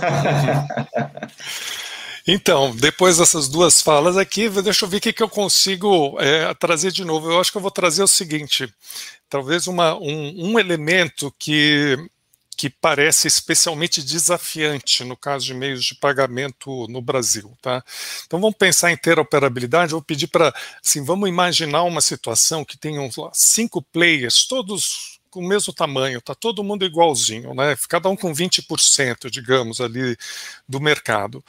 [2.26, 6.54] Então, depois dessas duas falas aqui, deixa eu ver o que, que eu consigo é,
[6.54, 7.30] trazer de novo.
[7.30, 8.66] Eu acho que eu vou trazer o seguinte:
[9.28, 11.98] talvez uma, um, um elemento que
[12.56, 17.56] que parece especialmente desafiante no caso de meios de pagamento no Brasil.
[17.60, 17.82] Tá?
[18.26, 23.10] Então vamos pensar em interoperabilidade, vou pedir para, assim, vamos imaginar uma situação que tenham
[23.32, 27.74] cinco players, todos com o mesmo tamanho, tá todo mundo igualzinho, né?
[27.88, 30.16] Cada um com 20%, digamos, ali
[30.68, 31.44] do mercado.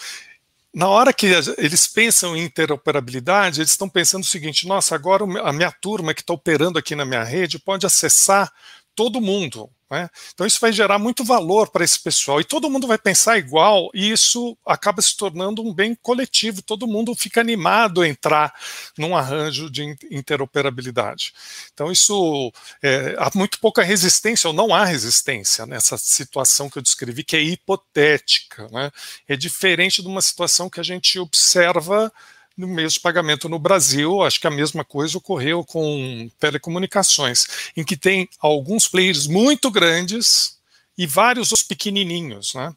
[0.74, 1.28] Na hora que
[1.58, 6.22] eles pensam em interoperabilidade, eles estão pensando o seguinte: nossa, agora a minha turma que
[6.22, 8.51] está operando aqui na minha rede pode acessar
[8.96, 9.70] todo mundo.
[9.89, 10.10] Né?
[10.34, 13.89] Então, isso vai gerar muito valor para esse pessoal e todo mundo vai pensar igual,
[13.93, 16.62] e isso acaba se tornando um bem coletivo.
[16.62, 18.54] Todo mundo fica animado a entrar
[18.98, 21.34] num arranjo de interoperabilidade.
[21.74, 26.84] Então, isso é, há muito pouca resistência, ou não há resistência nessa situação que eu
[26.84, 28.68] descrevi, que é hipotética.
[28.72, 28.91] Né?
[29.28, 32.12] É diferente de uma situação que a gente observa
[32.58, 37.45] no meio de pagamento no Brasil, acho que a mesma coisa ocorreu com telecomunicações,
[37.76, 40.58] em que tem alguns players muito grandes
[40.97, 42.74] e vários os pequenininhos, né?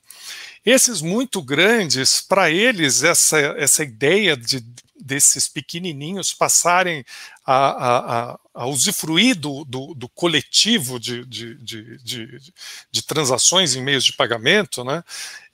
[0.67, 4.63] Esses muito grandes, para eles, essa, essa ideia de,
[5.01, 7.05] desses pequenininhos passarem
[7.47, 12.39] a, a, a, a usufruir do, do, do coletivo de, de, de,
[12.91, 15.05] de, transações em meios de pagamento, né,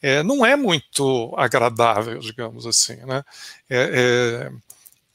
[0.01, 2.97] é, não é muito agradável, digamos assim.
[2.97, 3.23] Né?
[3.69, 4.49] É,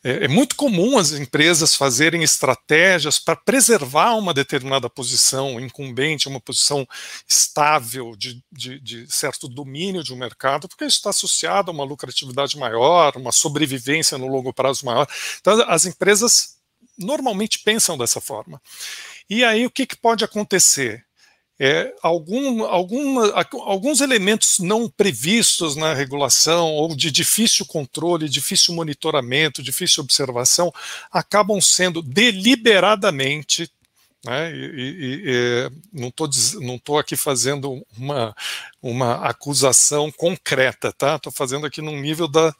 [0.03, 6.27] é, é, é muito comum as empresas fazerem estratégias para preservar uma determinada posição incumbente,
[6.27, 6.87] uma posição
[7.27, 12.55] estável de, de, certo domínio de um mercado, porque isso está associado a uma lucratividade
[12.55, 15.07] maior, uma sobrevivência no longo prazo maior.
[15.41, 16.58] Então, as empresas
[16.99, 18.61] normalmente pensam dessa forma.
[19.29, 21.05] E aí, o que, que pode acontecer?
[21.59, 23.33] é, algum, alguma,
[23.65, 30.73] alguns elementos não previstos na regulação ou de difícil controle, difícil monitoramento, difícil observação,
[31.11, 33.69] acabam sendo deliberadamente
[34.25, 36.29] né, e, e, e, não estou
[36.61, 38.35] não tô aqui fazendo uma,
[38.81, 41.15] uma acusação concreta, tá?
[41.15, 42.53] Estou fazendo aqui no nível da,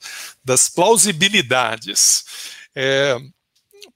[0.44, 2.24] das plausibilidades.
[2.74, 3.18] É,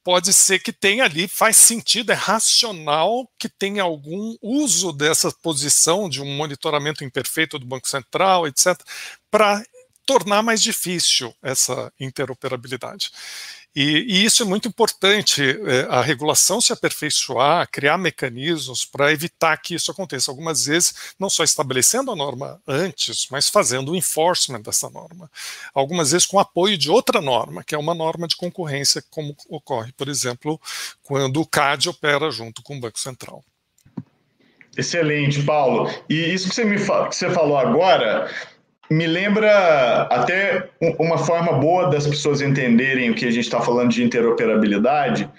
[0.03, 6.09] pode ser que tenha ali, faz sentido, é racional que tenha algum uso dessa posição
[6.09, 8.77] de um monitoramento imperfeito do Banco Central, etc.,
[9.31, 9.63] para
[10.05, 13.11] tornar mais difícil essa interoperabilidade.
[13.75, 19.57] E, e isso é muito importante, é, a regulação se aperfeiçoar, criar mecanismos para evitar
[19.57, 20.29] que isso aconteça.
[20.29, 25.29] Algumas vezes, não só estabelecendo a norma antes, mas fazendo o enforcement dessa norma.
[25.73, 29.91] Algumas vezes com apoio de outra norma, que é uma norma de concorrência, como ocorre,
[29.93, 30.61] por exemplo,
[31.01, 33.43] quando o CAD opera junto com o Banco Central.
[34.75, 35.89] Excelente, Paulo.
[36.09, 38.29] E isso que você, me que você falou agora
[38.89, 40.69] me lembra até
[40.99, 45.29] uma forma boa das pessoas entenderem o que a gente está falando de interoperabilidade,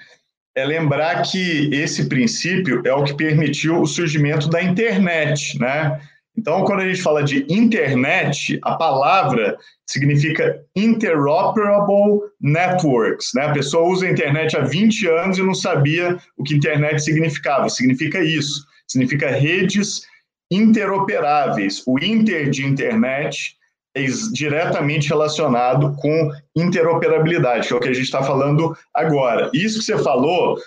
[0.56, 6.00] é lembrar que esse princípio é o que permitiu o surgimento da internet, né?
[6.36, 13.46] Então, quando a gente fala de internet, a palavra significa interoperable networks, né?
[13.46, 17.68] A pessoa usa a internet há 20 anos e não sabia o que internet significava.
[17.68, 20.02] Significa isso, significa redes
[20.50, 21.82] interoperáveis.
[21.86, 23.56] O inter de internet
[23.94, 29.50] é diretamente relacionado com interoperabilidade, que é o que a gente está falando agora.
[29.54, 30.58] Isso que você falou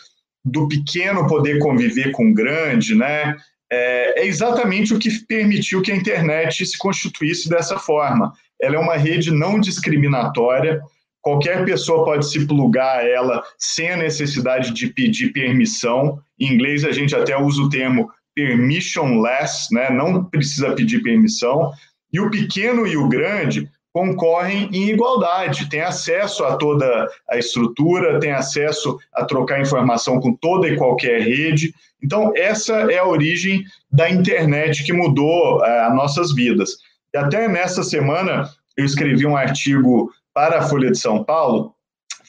[0.46, 3.36] do pequeno poder conviver com o grande, né?
[3.70, 8.32] É, é exatamente o que permitiu que a internet se constituísse dessa forma.
[8.62, 10.82] Ela é uma rede não discriminatória,
[11.22, 16.20] qualquer pessoa pode se plugar a ela sem a necessidade de pedir permissão.
[16.40, 19.90] Em inglês, a gente até usa o termo permissionless, né?
[19.90, 21.72] não precisa pedir permissão,
[22.14, 28.20] e o pequeno e o grande concorrem em igualdade, tem acesso a toda a estrutura,
[28.20, 31.74] tem acesso a trocar informação com toda e qualquer rede.
[32.04, 36.78] Então, essa é a origem da internet que mudou é, as nossas vidas.
[37.12, 41.74] E até nessa semana eu escrevi um artigo para a Folha de São Paulo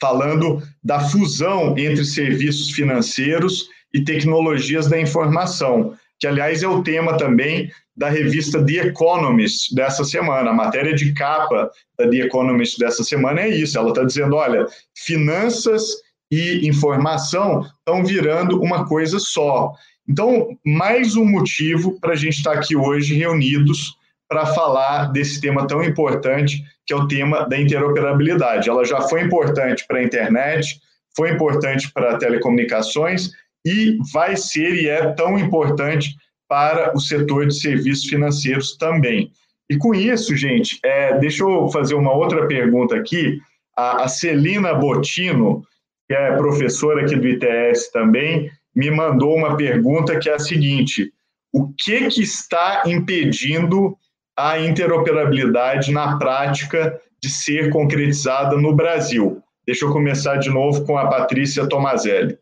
[0.01, 7.17] falando da fusão entre serviços financeiros e tecnologias da informação, que, aliás, é o tema
[7.17, 10.51] também da revista The Economist dessa semana.
[10.51, 13.79] A matéria de capa da The Economist dessa semana é isso.
[13.79, 14.67] Ela está dizendo: olha,
[14.97, 15.83] finanças
[16.31, 19.73] e informação estão virando uma coisa só.
[20.09, 23.97] Então, mais um motivo para a gente estar tá aqui hoje reunidos
[24.29, 28.69] para falar desse tema tão importante, que é o tema da interoperabilidade.
[28.69, 30.81] Ela já foi importante para a internet,
[31.17, 33.31] foi importante para telecomunicações
[33.69, 36.17] e vai ser e é tão importante
[36.49, 39.31] para o setor de serviços financeiros também.
[39.69, 43.39] E com isso, gente, é, deixa eu fazer uma outra pergunta aqui.
[43.77, 45.63] A, a Celina Botino,
[46.09, 51.13] que é professora aqui do ITS também, me mandou uma pergunta que é a seguinte:
[51.53, 53.95] o que, que está impedindo
[54.37, 59.43] a interoperabilidade na prática de ser concretizada no Brasil?
[59.67, 62.39] Deixa eu começar de novo com a Patrícia Tomazelli.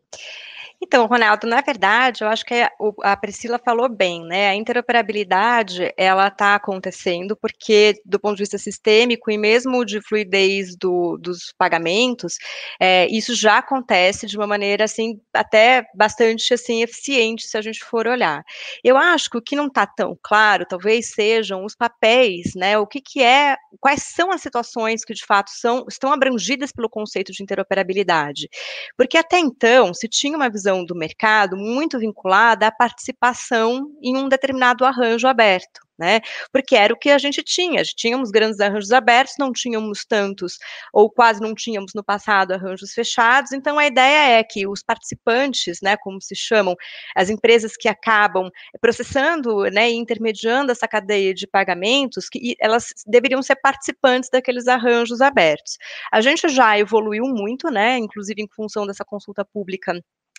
[0.86, 2.54] Então, Ronaldo, na verdade, eu acho que
[3.02, 4.50] a Priscila falou bem, né?
[4.50, 10.76] A interoperabilidade, ela está acontecendo porque, do ponto de vista sistêmico e mesmo de fluidez
[10.76, 12.36] do, dos pagamentos,
[12.80, 17.82] é, isso já acontece de uma maneira, assim, até bastante, assim, eficiente, se a gente
[17.84, 18.44] for olhar.
[18.84, 22.78] Eu acho que o que não está tão claro, talvez, sejam os papéis, né?
[22.78, 26.88] O que que é, quais são as situações que, de fato, são, estão abrangidas pelo
[26.88, 28.48] conceito de interoperabilidade.
[28.96, 34.28] Porque até então, se tinha uma visão do mercado muito vinculada à participação em um
[34.28, 36.20] determinado arranjo aberto né?
[36.52, 37.82] Porque era o que a gente tinha.
[37.82, 40.58] Tínhamos grandes arranjos abertos, não tínhamos tantos,
[40.92, 43.52] ou quase não tínhamos no passado arranjos fechados.
[43.52, 46.74] Então a ideia é que os participantes, né, como se chamam,
[47.14, 48.50] as empresas que acabam
[48.80, 55.20] processando, né, e intermediando essa cadeia de pagamentos, que elas deveriam ser participantes daqueles arranjos
[55.20, 55.78] abertos.
[56.12, 59.94] A gente já evoluiu muito, né, inclusive em função dessa consulta pública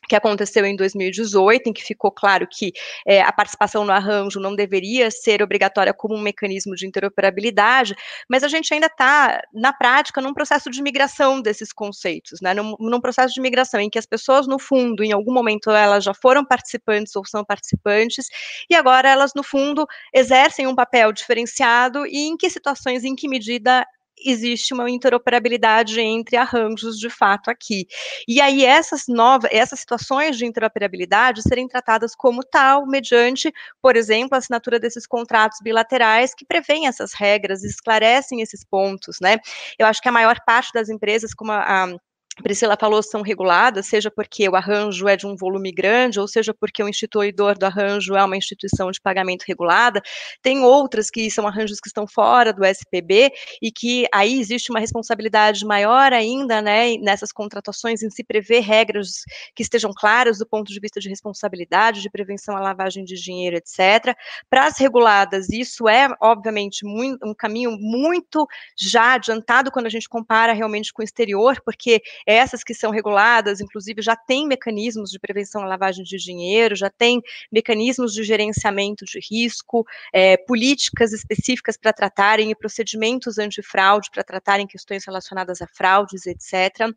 [0.08, 2.72] que aconteceu em 2018, em que ficou claro que
[3.06, 7.96] é, a participação no arranjo não deveria ser obrigatória como um mecanismo de interoperabilidade,
[8.30, 12.76] mas a gente ainda está, na prática, num processo de migração desses conceitos, né, num,
[12.80, 16.14] num, processo de migração em que as pessoas, no fundo, em algum momento, elas já
[16.14, 18.28] foram participantes ou são participantes,
[18.70, 23.28] e agora elas, no fundo, exercem um papel diferenciado e em que situações, em que
[23.28, 23.86] medida
[24.24, 27.88] existe uma interoperabilidade entre arranjos de fato aqui.
[28.28, 33.52] E aí essas novas, essas situações de interoperabilidade serem tratadas como tal, mediante,
[33.82, 39.38] por exemplo, a assinatura desses contratos bilaterais que prevêem essas regras, esclarecem esses pontos, né?
[39.78, 41.98] Eu acho que a maior parte das empresas, como a, a
[42.44, 46.54] Priscila falou, são reguladas, seja porque o arranjo é de um volume grande, ou seja
[46.54, 50.02] porque o instituidor do arranjo é uma instituição de pagamento regulada.
[50.42, 53.32] Tem outras que são arranjos que estão fora do SPB
[53.62, 59.24] e que aí existe uma responsabilidade maior ainda, né, nessas contratações em se prever regras
[59.56, 63.58] que estejam claras do ponto de vista de responsabilidade, de prevenção à lavagem de dinheiro,
[63.58, 64.16] etc.
[64.50, 70.08] Para as reguladas, isso é, obviamente, muito, um caminho muito já adiantado quando a gente
[70.08, 75.18] compara realmente com o exterior, porque essas que são reguladas, inclusive, já têm mecanismos de
[75.18, 81.78] prevenção à lavagem de dinheiro, já tem mecanismos de gerenciamento de risco, é, políticas específicas
[81.78, 86.92] para tratarem e procedimentos antifraude para tratarem questões relacionadas a fraudes, etc.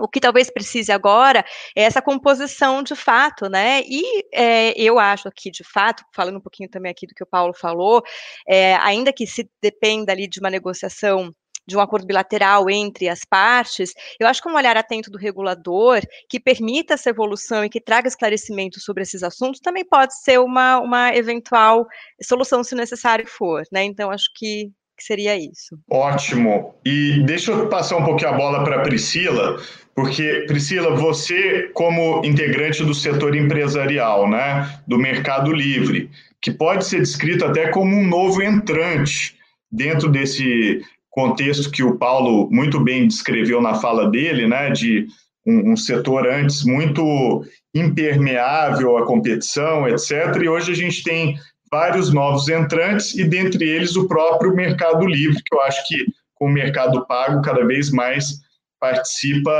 [0.00, 1.44] O que talvez precise agora
[1.76, 3.82] é essa composição de fato, né?
[3.86, 7.26] E é, eu acho aqui, de fato, falando um pouquinho também aqui do que o
[7.26, 8.02] Paulo falou,
[8.48, 11.32] é, ainda que se dependa ali de uma negociação
[11.66, 16.00] de um acordo bilateral entre as partes, eu acho que um olhar atento do regulador
[16.28, 20.80] que permita essa evolução e que traga esclarecimento sobre esses assuntos também pode ser uma,
[20.80, 21.86] uma eventual
[22.22, 23.84] solução, se necessário for, né?
[23.84, 24.70] Então, acho que
[25.02, 25.76] que seria isso.
[25.90, 26.74] Ótimo.
[26.84, 29.60] E deixa eu passar um pouquinho a bola para a Priscila,
[29.94, 36.10] porque, Priscila, você, como integrante do setor empresarial, né, do Mercado Livre,
[36.40, 39.36] que pode ser descrito até como um novo entrante
[39.70, 40.82] dentro desse
[41.12, 45.06] contexto que o Paulo muito bem descreveu na fala dele, né, de
[45.46, 47.44] um, um setor antes muito
[47.74, 50.36] impermeável à competição, etc.
[50.42, 51.36] E hoje a gente tem
[51.70, 55.96] vários novos entrantes e dentre eles o próprio Mercado Livre, que eu acho que
[56.34, 58.40] com o Mercado Pago cada vez mais
[58.80, 59.52] participa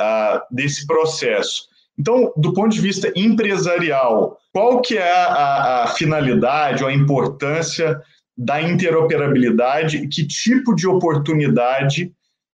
[0.00, 1.62] uh, desse processo.
[1.98, 8.00] Então, do ponto de vista empresarial, qual que é a, a finalidade ou a importância
[8.38, 12.12] da interoperabilidade e que tipo de oportunidade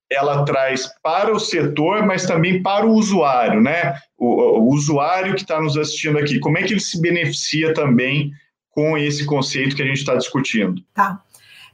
[0.09, 3.95] ela traz para o setor, mas também para o usuário, né?
[4.17, 8.31] O, o usuário que está nos assistindo aqui, como é que ele se beneficia também
[8.71, 10.81] com esse conceito que a gente está discutindo.
[10.93, 11.19] Tá.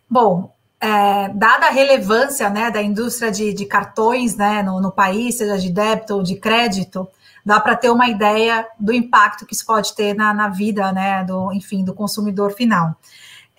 [0.09, 5.35] Bom, é, dada a relevância né, da indústria de, de cartões né, no, no, país,
[5.35, 7.07] seja de débito ou de crédito,
[7.45, 11.23] dá para ter uma ideia do impacto que isso pode ter na, na vida, né,
[11.23, 12.95] do, enfim, do consumidor final.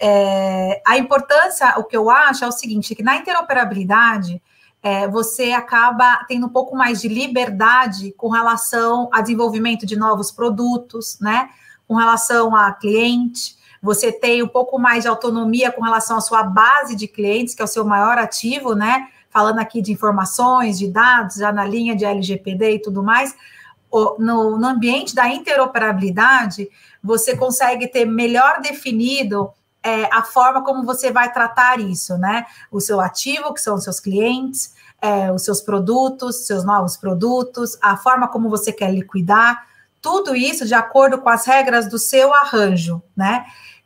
[0.01, 4.43] É, a importância, o que eu acho é o seguinte, que na interoperabilidade,
[4.83, 10.31] é, você acaba tendo um pouco mais de liberdade com relação a desenvolvimento de novos
[10.31, 11.51] produtos, né?
[11.91, 16.45] com relação a cliente, você tem um pouco mais de autonomia com relação à sua
[16.45, 19.09] base de clientes, que é o seu maior ativo, né?
[19.29, 23.35] Falando aqui de informações, de dados, já na linha de LGPD e tudo mais.
[23.91, 26.69] No, no ambiente da interoperabilidade,
[27.03, 29.51] você consegue ter melhor definido
[29.83, 32.45] é, a forma como você vai tratar isso, né?
[32.71, 37.79] O seu ativo, que são os seus clientes, é, os seus produtos, seus novos produtos,
[37.81, 39.67] a forma como você quer liquidar,
[40.03, 43.45] tudo isso de acordo com as regras do seu arranjo, né?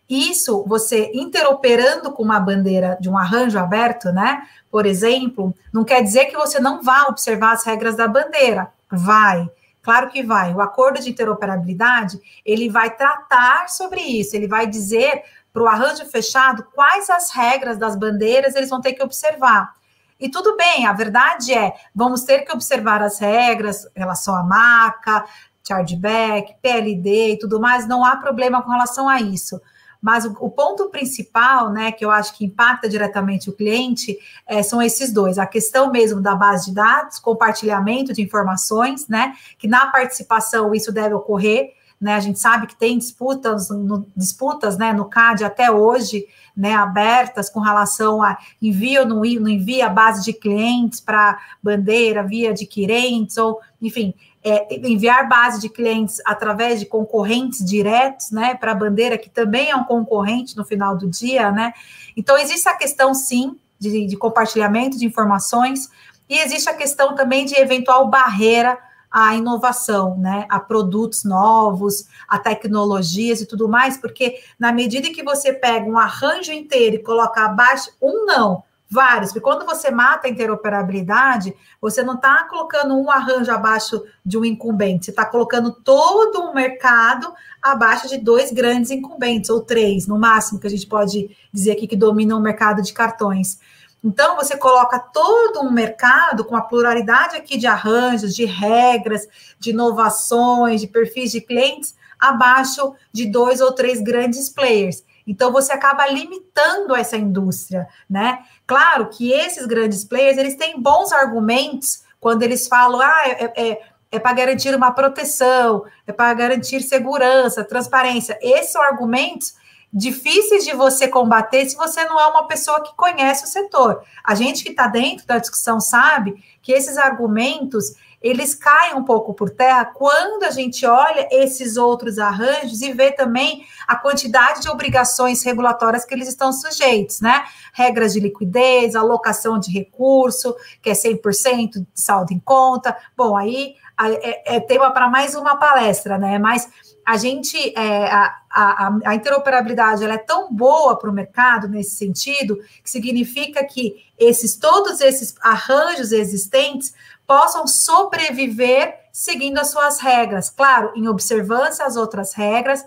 [0.09, 4.43] Isso você interoperando com uma bandeira de um arranjo aberto, né?
[4.71, 8.69] Por exemplo, não quer dizer que você não vá observar as regras da bandeira.
[8.91, 9.49] Vai.
[9.83, 10.53] Claro que vai.
[10.53, 15.23] O acordo de interoperabilidade, ele vai tratar sobre isso, ele vai dizer
[15.55, 19.73] para o arranjo fechado quais as regras das bandeiras eles vão ter que observar.
[20.19, 24.43] E tudo bem, a verdade é, vamos ter que observar as regras em relação à
[24.43, 25.25] marca,
[25.67, 29.61] chargeback, PLD e tudo mais, não há problema com relação a isso.
[30.03, 34.63] Mas o, o, ponto principal, né, que eu acho que impacta diretamente o cliente, é,
[34.63, 39.69] são esses dois: a questão mesmo da base de dados, compartilhamento de informações, né, que
[39.69, 41.73] na participação isso deve ocorrer.
[42.01, 46.75] Né, a gente sabe que tem disputas, no, disputas né, no CAD até hoje, né,
[46.75, 53.61] abertas com relação a envio não, envia base de clientes para bandeira, via adquirentes, ou,
[53.81, 59.31] enfim, é, enviar base de clientes através de concorrentes diretos, né, para a bandeira, que
[59.31, 61.73] também é um concorrente no final do dia, né?
[62.15, 65.89] Então, existe a questão, sim, de, de compartilhamento de informações,
[66.29, 68.79] e existe a questão também de eventual barreira
[69.15, 75.23] à inovação, né, a produtos novos, a tecnologias e tudo mais, porque na medida que
[75.23, 80.27] você pega um arranjo inteiro e coloca abaixo, um não, vários, porque quando você mata
[80.27, 85.71] a interoperabilidade, você não está colocando um arranjo abaixo de um incumbente, você está colocando
[85.71, 90.89] todo um mercado abaixo de dois grandes incumbentes, ou três, no máximo, que a gente
[90.89, 93.61] pode dizer aqui que dominam o mercado de cartões.
[94.05, 99.27] Então, você coloca todo um mercado com a pluralidade aqui de arranjos, de regras,
[99.59, 105.03] de inovações, de perfis de clientes, abaixo de dois ou três grandes players.
[105.27, 108.41] Então você acaba limitando essa indústria, né?
[108.67, 113.83] Claro que esses grandes players eles têm bons argumentos quando eles falam, ah, é, é,
[114.13, 118.39] é para garantir uma proteção, é para garantir segurança, transparência.
[118.41, 119.55] Esses são argumentos
[119.95, 124.03] difíceis de você combater se você não é uma pessoa que conhece o setor.
[124.25, 129.35] A gente que está dentro da discussão sabe que esses argumentos eles caem um pouco
[129.35, 134.69] por terra quando a gente olha esses outros arranjos e vê também a quantidade de
[134.71, 137.45] obrigações regulatórias que eles estão sujeitos, né?
[137.75, 142.97] Regras de liquidez, alocação de recurso, que é 100% de saldo em conta.
[143.15, 146.39] Bom, aí é, é tema para mais uma palestra, né?
[146.39, 146.67] Mas
[147.05, 151.97] a gente, é, a, a, a, interoperabilidade ela é tão boa para o mercado nesse
[151.97, 156.95] sentido, que significa que esses todos esses arranjos existentes
[157.27, 162.85] possam sobreviver seguindo as suas regras, claro, em observância às outras regras,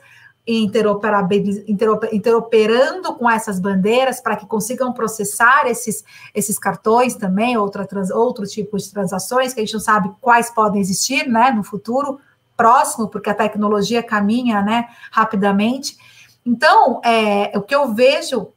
[2.10, 8.48] interoperando com essas bandeiras para que consigam processar esses, esses cartões também, outra, trans, outro
[8.48, 12.20] tipo de transações que a gente não sabe quais podem existir né, no futuro
[12.58, 15.98] próximo, porque a tecnologia caminha né, rapidamente.
[16.46, 18.50] Então, é, o que eu vejo,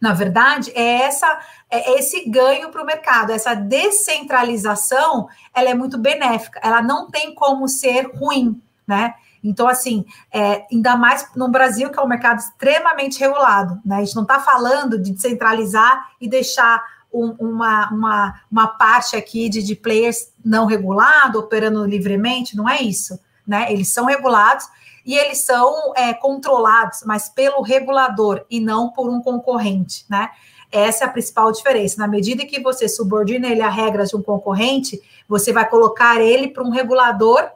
[0.00, 5.98] na verdade, é essa é esse ganho para o mercado, essa descentralização, ela é muito
[5.98, 9.14] benéfica, ela não tem como ser ruim, né?
[9.42, 13.96] Então, assim, é, ainda mais no Brasil, que é um mercado extremamente regulado, né?
[13.96, 19.48] A gente não está falando de descentralizar e deixar um, uma, uma, uma parte aqui
[19.48, 23.72] de, de players não regulado, operando livremente, não é isso, né?
[23.72, 24.66] Eles são regulados
[25.04, 30.30] e eles são é, controlados, mas pelo regulador e não por um concorrente, né?
[30.70, 31.96] Essa é a principal diferença.
[31.98, 36.48] Na medida que você subordina ele a regras de um concorrente, você vai colocar ele
[36.48, 37.48] para um regulador,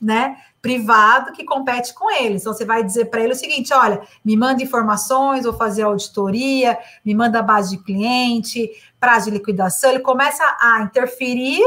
[0.00, 2.36] né, privado que compete com ele.
[2.36, 6.78] Então você vai dizer para ele o seguinte: olha, me manda informações, vou fazer auditoria,
[7.04, 9.90] me manda base de cliente, prazo de liquidação.
[9.90, 11.62] Ele começa a interferir,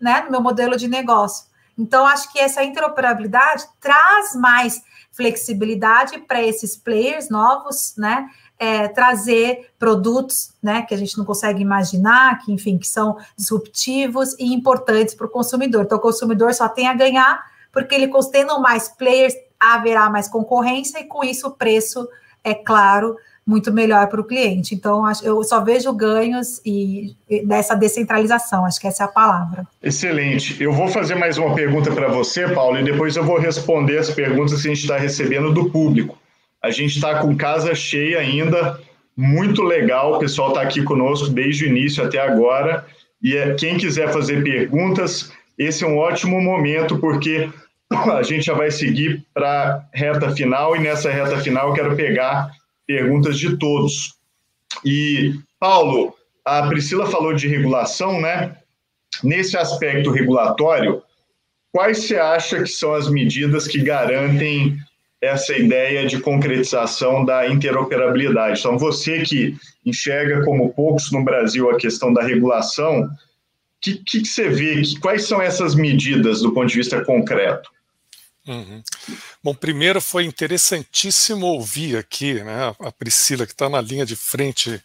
[0.00, 1.46] né, no meu modelo de negócio.
[1.76, 8.28] Então acho que essa interoperabilidade traz mais flexibilidade para esses players novos, né?
[8.58, 14.34] é, trazer produtos né, que a gente não consegue imaginar, que, enfim, que são disruptivos
[14.38, 15.84] e importantes para o consumidor.
[15.84, 21.00] Então, o consumidor só tem a ganhar, porque ele tendo mais players, haverá mais concorrência,
[21.00, 22.08] e com isso o preço,
[22.42, 23.16] é claro,
[23.46, 24.74] muito melhor para o cliente.
[24.74, 27.14] Então, eu só vejo ganhos e
[27.44, 29.66] dessa descentralização, acho que essa é a palavra.
[29.82, 30.62] Excelente.
[30.62, 34.10] Eu vou fazer mais uma pergunta para você, Paulo, e depois eu vou responder as
[34.10, 36.18] perguntas que a gente está recebendo do público.
[36.62, 38.80] A gente está com casa cheia ainda,
[39.14, 40.14] muito legal.
[40.14, 42.86] O pessoal está aqui conosco desde o início até agora.
[43.22, 47.50] E é, quem quiser fazer perguntas, esse é um ótimo momento, porque
[47.92, 51.94] a gente já vai seguir para a reta final, e nessa reta final eu quero
[51.94, 52.50] pegar
[52.86, 54.14] perguntas de todos.
[54.84, 56.14] E, Paulo,
[56.44, 58.56] a Priscila falou de regulação, né?
[59.22, 61.02] Nesse aspecto regulatório,
[61.72, 64.76] quais você acha que são as medidas que garantem
[65.24, 68.60] essa ideia de concretização da interoperabilidade.
[68.60, 73.10] Então, você que enxerga como poucos no Brasil a questão da regulação, o
[73.80, 74.82] que, que, você vê?
[74.82, 77.70] Que, quais são essas medidas do ponto de vista concreto?
[78.46, 78.82] Uhum.
[79.42, 84.82] Bom, primeiro foi interessantíssimo ouvir aqui né, a Priscila, que está na linha de frente,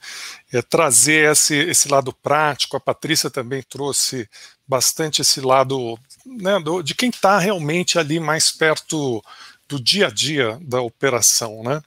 [0.52, 2.78] é, trazer esse, esse lado prático.
[2.78, 4.30] A Patrícia também trouxe
[4.66, 9.22] bastante esse lado né, do, de quem está realmente ali mais perto
[9.68, 11.82] do dia a dia da operação, né?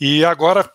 [0.00, 0.68] E agora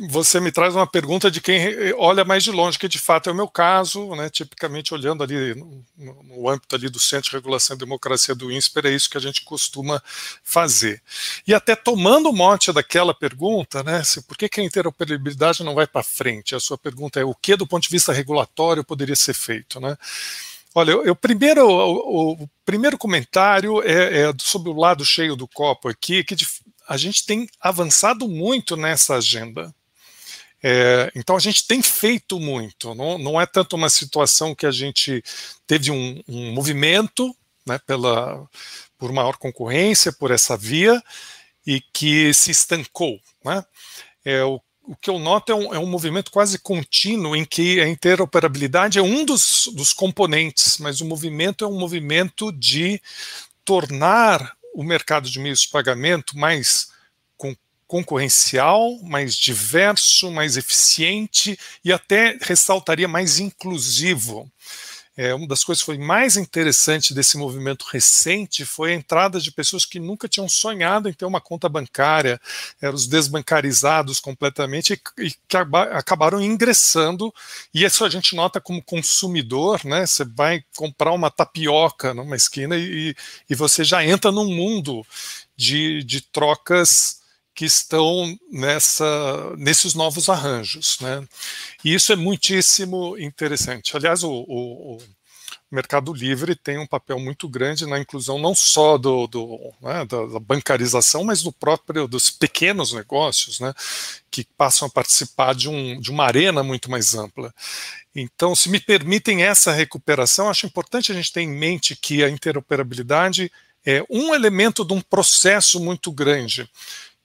[0.00, 3.32] você me traz uma pergunta de quem olha mais de longe, que de fato é
[3.32, 7.74] o meu caso, né, tipicamente olhando ali no, no, âmbito ali do Centro de Regulação
[7.74, 10.02] e Democracia do INSPER, é isso que a gente costuma
[10.44, 11.02] fazer.
[11.46, 15.86] E até tomando mote daquela pergunta, né, se, por que, que a interoperabilidade não vai
[15.86, 16.54] para frente?
[16.54, 19.96] A sua pergunta é o que do ponto de vista regulatório poderia ser feito, né?
[20.74, 25.48] Olha, eu, eu primeiro, o, o, primeiro comentário é, é, sobre o lado cheio do
[25.48, 26.46] copo aqui, que de,
[26.88, 29.74] a gente tem avançado muito nessa agenda.
[30.62, 34.72] É, então a gente tem feito muito, não, não, é tanto uma situação que a
[34.72, 35.22] gente
[35.66, 37.34] teve um, um movimento
[37.64, 38.44] né, pela,
[38.98, 41.00] por maior concorrência, por essa via,
[41.64, 43.20] e que se estancou.
[43.44, 43.64] Né?
[44.24, 47.78] É, o o que eu noto é um, é um, movimento quase contínuo em que
[47.78, 52.98] a interoperabilidade é um dos, dos componentes, mas o movimento é um movimento de
[53.66, 56.88] tornar o mercado de meios de pagamento mais
[57.88, 64.48] concorrencial, mais diverso, mais eficiente e até ressaltaria mais inclusivo.
[65.16, 69.50] É, uma das coisas que foi mais interessante desse movimento recente foi a entrada de
[69.50, 72.40] pessoas que nunca tinham sonhado em ter uma conta bancária,
[72.80, 75.56] eram os desbancarizados completamente e, e que
[75.92, 77.34] acabaram ingressando.
[77.74, 80.06] E isso a gente nota como consumidor, né?
[80.06, 83.12] Você vai comprar uma tapioca numa esquina e,
[83.50, 85.04] e você já entra num mundo
[85.56, 87.17] de, de trocas
[87.58, 90.96] que estão nessa, nesses novos arranjos.
[91.00, 91.26] Né?
[91.84, 93.96] E isso é muitíssimo interessante.
[93.96, 94.98] Aliás, o, o,
[95.68, 100.38] Mercado Livre tem um papel muito grande na inclusão não só do, do né, da,
[100.38, 103.74] bancarização, mas do próprio dos pequenos negócios, né,
[104.30, 107.52] que passam a participar de, um, de uma arena muito mais ampla.
[108.14, 112.30] Então, se me permitem essa recuperação, acho importante a gente ter em mente que a
[112.30, 113.50] interoperabilidade
[113.84, 116.70] é um elemento de um processo muito grande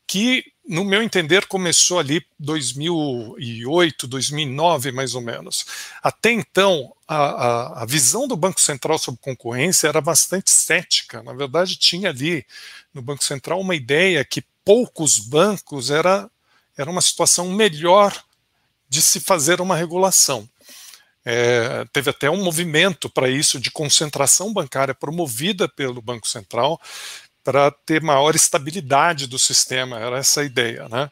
[0.08, 5.66] que, no meu entender, começou ali 2008, 2009, mais ou menos.
[6.02, 11.24] Até então, a, a, a, visão do Banco Central sobre concorrência era bastante cética.
[11.24, 12.46] Na verdade, tinha ali
[12.94, 16.30] no Banco Central uma ideia que poucos bancos era,
[16.78, 18.16] era uma situação melhor
[18.88, 20.48] de se fazer uma regulação.
[21.26, 26.80] É, teve até um movimento para isso de concentração bancária promovida pelo Banco Central,
[27.44, 30.88] para ter maior estabilidade do sistema, era essa a ideia.
[30.88, 31.10] Né?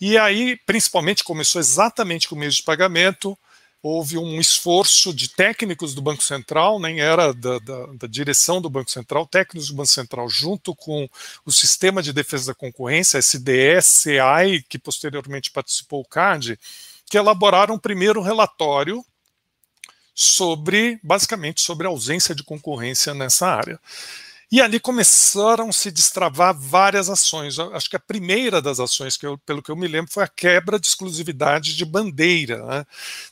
[0.00, 3.38] E aí, principalmente, começou exatamente com o meio de pagamento,
[3.82, 8.70] houve um esforço de técnicos do Banco Central, nem era da, da, da, direção do
[8.70, 11.06] Banco Central, técnicos do Banco Central, junto com
[11.44, 16.58] o Sistema de Defesa da Concorrência, SDS, CAI, que posteriormente participou o CAD,
[17.10, 19.04] que elaboraram um primeiro relatório
[20.14, 23.78] sobre, basicamente, sobre a ausência de concorrência nessa área.
[24.50, 27.58] E ali começaram a se destravar várias ações.
[27.58, 30.28] Acho que a primeira das ações, que eu, pelo que eu me lembro, foi a
[30.28, 32.64] quebra de exclusividade de bandeira.
[32.64, 32.84] Né?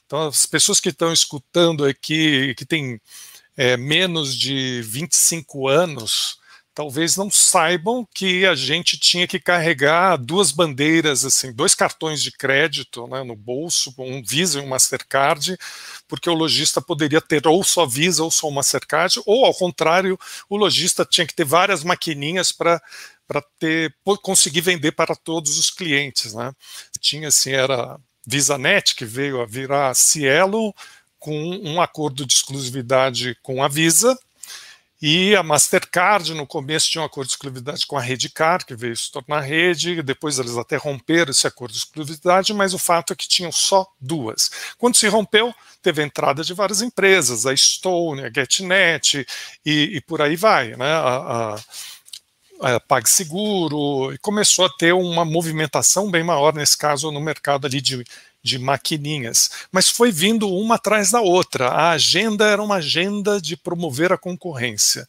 [0.06, 3.00] Então, as pessoas que estão escutando aqui, que têm
[3.56, 6.38] é, menos de 25 anos,
[6.74, 12.32] talvez não saibam que a gente tinha que carregar duas bandeiras, assim, dois cartões de
[12.32, 15.56] crédito né, no bolso, um Visa e um Mastercard,
[16.08, 20.18] porque o lojista poderia ter ou só Visa ou só Mastercard, ou ao contrário,
[20.48, 22.80] o lojista tinha que ter várias maquininhas para
[23.26, 26.52] para ter conseguir vender para todos os clientes, né?
[27.00, 30.74] Tinha assim era VisaNet que veio a virar Cielo
[31.18, 34.18] com um acordo de exclusividade com a Visa
[35.04, 38.96] e a Mastercard, no começo, tinha um acordo de exclusividade com a Redecard, que veio
[38.96, 43.16] se tornar rede, depois eles até romperam esse acordo de exclusividade, mas o fato é
[43.16, 44.48] que tinham só duas.
[44.78, 49.26] Quando se rompeu, teve a entrada de várias empresas, a Stone, a GetNet,
[49.66, 50.92] e, e por aí vai, né?
[50.92, 51.56] A,
[52.60, 57.66] a, a PagSeguro, e começou a ter uma movimentação bem maior, nesse caso, no mercado
[57.66, 58.04] ali de
[58.42, 61.68] de maquininhas, mas foi vindo uma atrás da outra.
[61.68, 65.06] A agenda era uma agenda de promover a concorrência.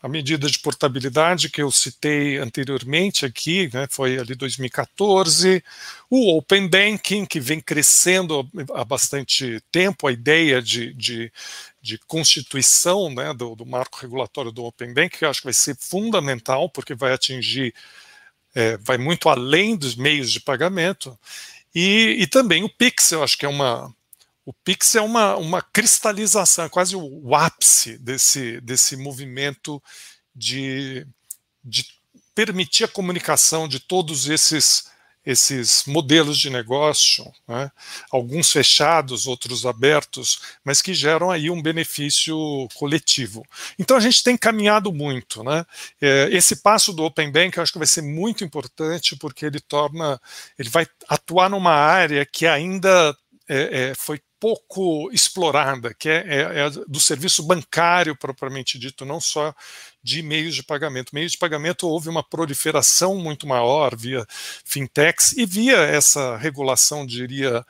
[0.00, 5.62] A medida de portabilidade que eu citei anteriormente aqui, né, foi ali 2014,
[6.08, 11.32] o Open Banking, que vem crescendo há bastante tempo, a ideia de, de,
[11.82, 15.54] de constituição né, do, do, marco regulatório do Open Banking, que eu acho que vai
[15.54, 17.74] ser fundamental, porque vai atingir,
[18.54, 21.18] é, vai muito além dos meios de pagamento,
[21.80, 23.94] e, e também o Pix, eu acho que é uma.
[24.44, 29.80] O Pix é uma, uma cristalização, é quase o, ápice desse, desse movimento
[30.34, 31.06] de,
[31.62, 31.86] de
[32.34, 34.90] permitir a comunicação de todos esses
[35.28, 37.70] esses modelos de negócio, né,
[38.10, 42.34] alguns fechados, outros abertos, mas que geram aí um benefício
[42.74, 43.44] coletivo.
[43.78, 45.66] Então a gente tem caminhado muito, né?
[46.00, 49.60] É, esse passo do Open Bank eu acho que vai ser muito importante porque ele
[49.60, 50.18] torna,
[50.58, 53.14] ele vai atuar numa área que ainda
[53.46, 59.20] é, é, foi pouco explorada, que é, é, é, do serviço bancário propriamente dito, não
[59.20, 59.54] só
[60.02, 61.14] de meios de pagamento.
[61.14, 64.24] Meios de pagamento houve uma proliferação muito maior via
[64.64, 67.64] fintechs e via essa regulação, diria,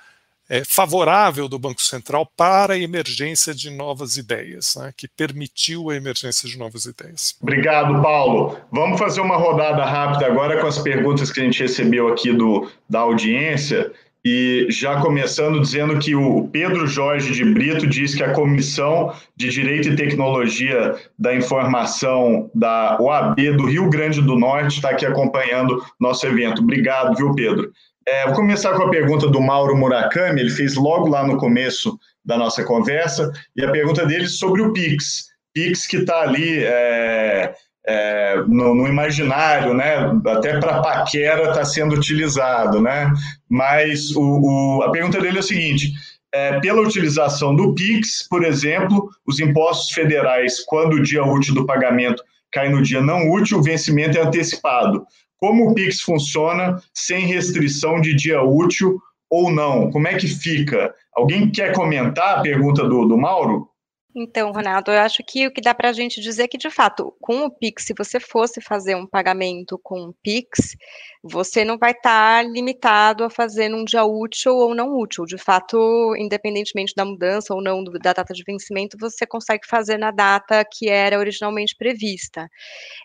[0.48, 5.96] é, favorável do Banco Central para a emergência de novas ideias, né, que permitiu a
[5.96, 7.36] emergência de novas ideias.
[7.40, 8.58] Obrigado, Paulo.
[8.72, 12.70] Vamos fazer uma rodada rápida agora com as perguntas que a gente recebeu aqui do,
[12.88, 13.92] da audiência.
[14.30, 19.48] E já começando dizendo que o Pedro Jorge de Brito diz que a Comissão de
[19.48, 25.82] Direito e Tecnologia da Informação da OAB do Rio Grande do Norte está aqui acompanhando
[25.98, 26.60] nosso evento.
[26.60, 27.72] Obrigado, viu, Pedro?
[28.06, 31.98] É, vou começar com a pergunta do Mauro Murakami, ele fez logo lá no começo
[32.22, 35.28] da nossa conversa, e a pergunta dele sobre o Pix.
[35.54, 36.58] Pix que está ali.
[36.64, 37.54] É
[37.89, 40.12] é, no, no, imaginário, né?
[40.26, 43.11] Até para paquera está sendo utilizado, né?
[43.49, 45.95] Mas o, o, a pergunta dele é o seguinte:
[46.32, 51.64] é, pela utilização do Pix, por exemplo, os impostos federais, quando o dia útil do
[51.64, 52.22] pagamento
[52.53, 55.07] cai no dia não útil, o vencimento é antecipado.
[55.39, 59.01] Como o Pix funciona sem restrição de dia útil
[59.31, 59.90] ou não?
[59.90, 60.93] Como é que fica?
[61.15, 63.66] Alguém quer comentar a pergunta do, do Mauro?
[64.14, 66.70] Então, Ronaldo, eu acho que o que dá para a gente dizer é que, de
[66.70, 70.76] fato, com o Pix, se você fosse fazer um pagamento com o Pix,
[71.23, 75.24] você não vai estar tá limitado a fazer num dia útil ou não útil.
[75.24, 75.77] De fato,
[76.16, 80.89] independentemente da mudança ou não da data de vencimento, você consegue fazer na data que
[80.89, 82.49] era originalmente prevista.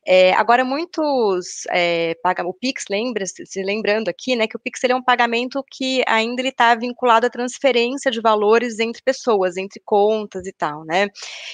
[0.06, 4.84] É, agora, muitos é, pagam o Pix, lembra se lembrando aqui, né, que o Pix
[4.84, 10.46] é um pagamento que ainda está vinculado à transferência de valores entre pessoas, entre contas
[10.46, 11.08] e tal, né?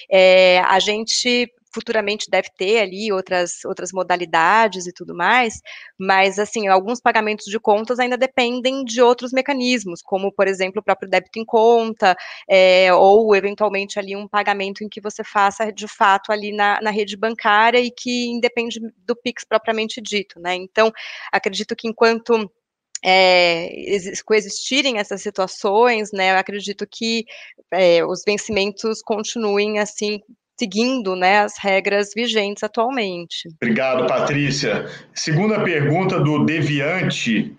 [0.09, 5.61] É, a gente futuramente deve ter ali outras, outras modalidades e tudo mais,
[5.97, 10.83] mas, assim, alguns pagamentos de contas ainda dependem de outros mecanismos, como, por exemplo, o
[10.83, 12.15] próprio débito em conta,
[12.49, 16.91] é, ou, eventualmente, ali um pagamento em que você faça, de fato, ali na, na
[16.91, 20.55] rede bancária e que independe do PIX propriamente dito, né?
[20.55, 20.91] Então,
[21.31, 22.49] acredito que enquanto
[23.03, 23.69] é,
[24.25, 27.25] coexistirem essas situações, né, eu acredito que
[27.71, 30.21] é, os vencimentos continuem assim
[30.59, 33.47] seguindo né, as regras vigentes atualmente.
[33.61, 34.87] Obrigado, Patrícia.
[35.13, 37.55] Segunda pergunta do Deviante,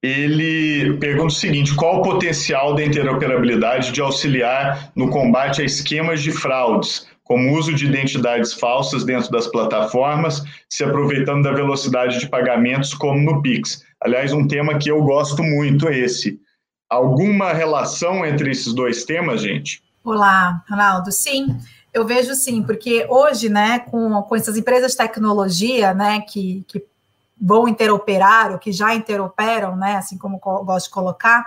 [0.00, 6.22] ele pergunta o seguinte: qual o potencial da interoperabilidade de auxiliar no combate a esquemas
[6.22, 12.28] de fraudes, como uso de identidades falsas dentro das plataformas, se aproveitando da velocidade de
[12.28, 13.82] pagamentos, como no Pix?
[14.00, 16.38] Aliás, um tema que eu gosto muito é esse.
[16.88, 19.82] Alguma relação entre esses dois temas, gente?
[20.04, 21.10] Olá, Ronaldo.
[21.10, 21.58] Sim,
[21.94, 26.84] eu vejo sim, porque hoje, né, com, com essas empresas de tecnologia, né, que, que
[27.40, 31.46] vão interoperar ou que já interoperam, né, assim como eu gosto de colocar,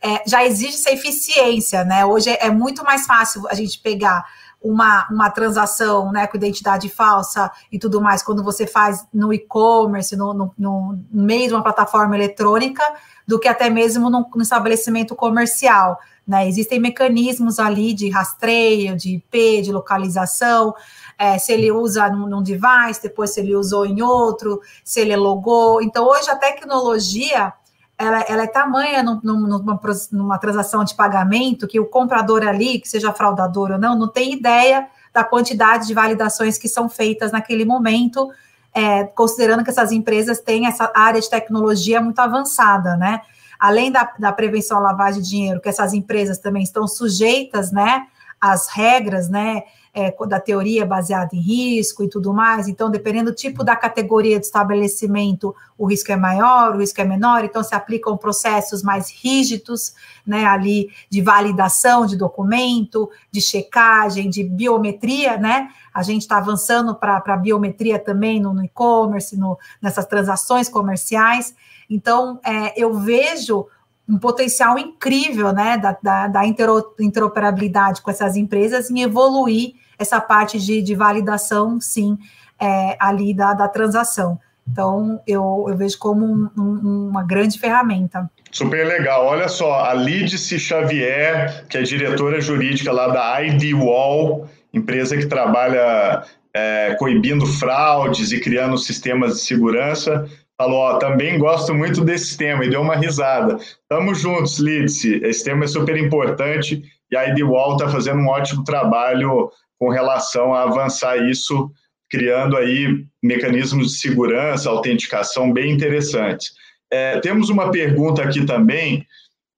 [0.00, 2.06] é, já existe essa eficiência, né?
[2.06, 4.24] Hoje é, é muito mais fácil a gente pegar
[4.62, 10.16] uma, uma transação né, com identidade falsa e tudo mais, quando você faz no e-commerce,
[10.16, 12.82] no, no, no, meio de uma plataforma eletrônica,
[13.26, 15.98] do que até mesmo no, no estabelecimento comercial.
[16.26, 16.48] Né?
[16.48, 20.74] Existem mecanismos ali de rastreio, de IP, de localização,
[21.18, 25.14] é, se ele usa num, num, device, depois se ele usou em outro, se ele
[25.16, 25.82] logou.
[25.82, 27.52] Então, hoje a tecnologia
[28.00, 29.80] ela, ela é tamanha num, numa,
[30.10, 34.32] numa transação de pagamento que o comprador ali, que seja fraudador ou não, não tem
[34.32, 38.30] ideia da quantidade de validações que são feitas naquele momento,
[38.72, 43.20] é, considerando que essas empresas têm essa área de tecnologia muito avançada, né?
[43.60, 48.06] Além da, da prevenção à lavagem de dinheiro, que essas empresas também estão sujeitas, né,
[48.40, 52.68] às regras, né, é, da teoria baseada em risco e tudo mais.
[52.68, 57.04] Então, dependendo do tipo da categoria de estabelecimento, o risco é maior, o risco é
[57.04, 57.44] menor.
[57.44, 59.92] Então, se aplicam processos mais rígidos,
[60.24, 65.68] né, ali de validação de documento, de checagem, de biometria, né?
[65.92, 69.36] A gente está avançando para a biometria também no, no e-commerce,
[69.82, 71.54] nessas transações comerciais.
[71.90, 73.66] Então, é, eu vejo
[74.08, 80.58] um potencial incrível né, da, da, da interoperabilidade com essas empresas em evoluir essa parte
[80.58, 82.16] de, de validação, sim,
[82.58, 84.38] é, ali da, da transação.
[84.70, 88.30] Então, eu, eu vejo como um, um, uma grande ferramenta.
[88.52, 89.26] Super legal.
[89.26, 95.26] Olha só, a Lídice Xavier, que é diretora jurídica lá da ID Wall, empresa que
[95.26, 100.28] trabalha é, coibindo fraudes e criando sistemas de segurança,
[100.60, 103.56] falou, ó, também gosto muito desse tema, e deu uma risada.
[103.88, 108.62] Tamo juntos, Lidse, esse tema é super importante, e a IDWall está fazendo um ótimo
[108.62, 111.70] trabalho com relação a avançar isso,
[112.10, 116.52] criando aí mecanismos de segurança, autenticação bem interessantes.
[116.92, 119.06] É, temos uma pergunta aqui também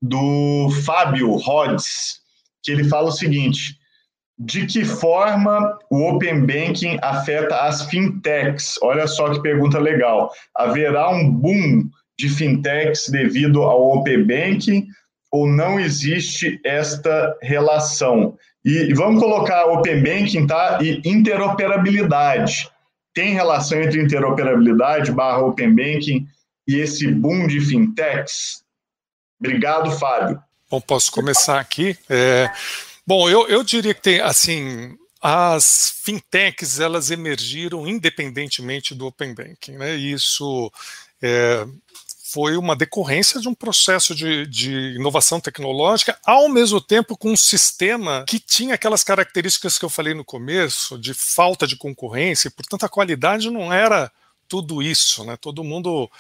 [0.01, 2.21] do Fábio Rhodes,
[2.63, 3.77] que ele fala o seguinte,
[4.45, 8.77] de que forma o Open Banking afeta as fintechs?
[8.83, 10.31] Olha só que pergunta legal.
[10.57, 11.89] Haverá um boom
[12.19, 14.87] de fintechs devido ao Open Banking
[15.31, 18.37] ou não existe esta relação?
[18.65, 20.79] E, vamos colocar Open Banking tá?
[20.83, 22.69] e interoperabilidade.
[23.15, 26.27] Tem relação entre interoperabilidade barra Open Banking
[26.67, 28.65] e esse boom de fintechs?
[29.39, 30.43] Obrigado, Fábio.
[30.69, 31.97] Bom, posso começar aqui.
[32.09, 32.51] É...
[33.07, 39.73] Bom, eu, eu diria que tem, assim, as fintechs, elas emergiram independentemente do Open Banking,
[39.73, 39.95] né?
[39.95, 40.73] Isso
[41.21, 41.67] é,
[42.33, 47.37] foi uma decorrência de um processo de, de, inovação tecnológica, ao mesmo tempo com um
[47.37, 52.51] sistema que tinha aquelas características que eu falei no começo, de falta de concorrência, e,
[52.51, 54.11] portanto a qualidade não era
[54.49, 55.37] tudo isso, né?
[55.37, 56.11] Todo mundo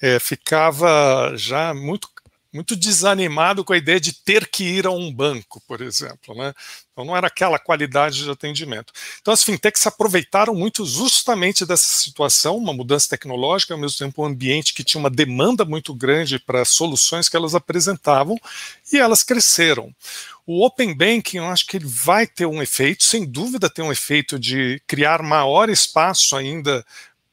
[0.00, 2.08] é, ficava já muito
[2.56, 6.34] muito desanimado com a ideia de ter que ir a um banco, por exemplo.
[6.34, 6.54] Né?
[6.90, 8.92] Então não era aquela qualidade de atendimento.
[9.20, 14.22] Então as fintechs se aproveitaram muito justamente dessa situação, uma mudança tecnológica, ao mesmo tempo
[14.22, 18.38] um ambiente que tinha uma demanda muito grande para soluções que elas apresentavam,
[18.90, 19.94] e elas cresceram.
[20.46, 23.92] O Open Banking, eu acho que ele vai ter um efeito, sem dúvida tem um
[23.92, 26.84] efeito de criar maior espaço ainda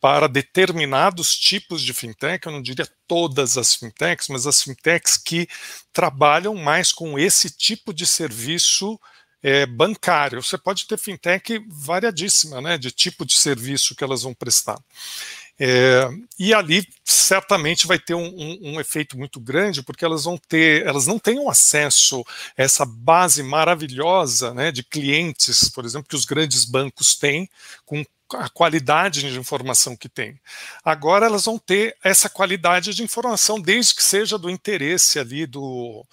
[0.04, 5.48] para determinados tipos de fintech, eu não diria todas as fintechs, mas as fintechs que
[5.94, 9.00] trabalham mais com esse tipo de serviço
[9.42, 10.44] é, bancário.
[10.44, 14.78] Você pode ter fintech variadíssima, né, de tipo de serviço que elas vão prestar.
[15.58, 20.38] É, e ali certamente vai ter um, um, um, efeito muito grande, porque elas vão
[20.38, 22.26] ter, elas não têm acesso
[22.58, 27.50] a essa base maravilhosa né, de clientes, por exemplo, que os grandes bancos têm,
[27.86, 28.04] com
[28.36, 30.40] a qualidade de informação que tem.
[30.84, 36.06] Agora elas vão ter essa qualidade de informação, desde que seja do interesse ali do,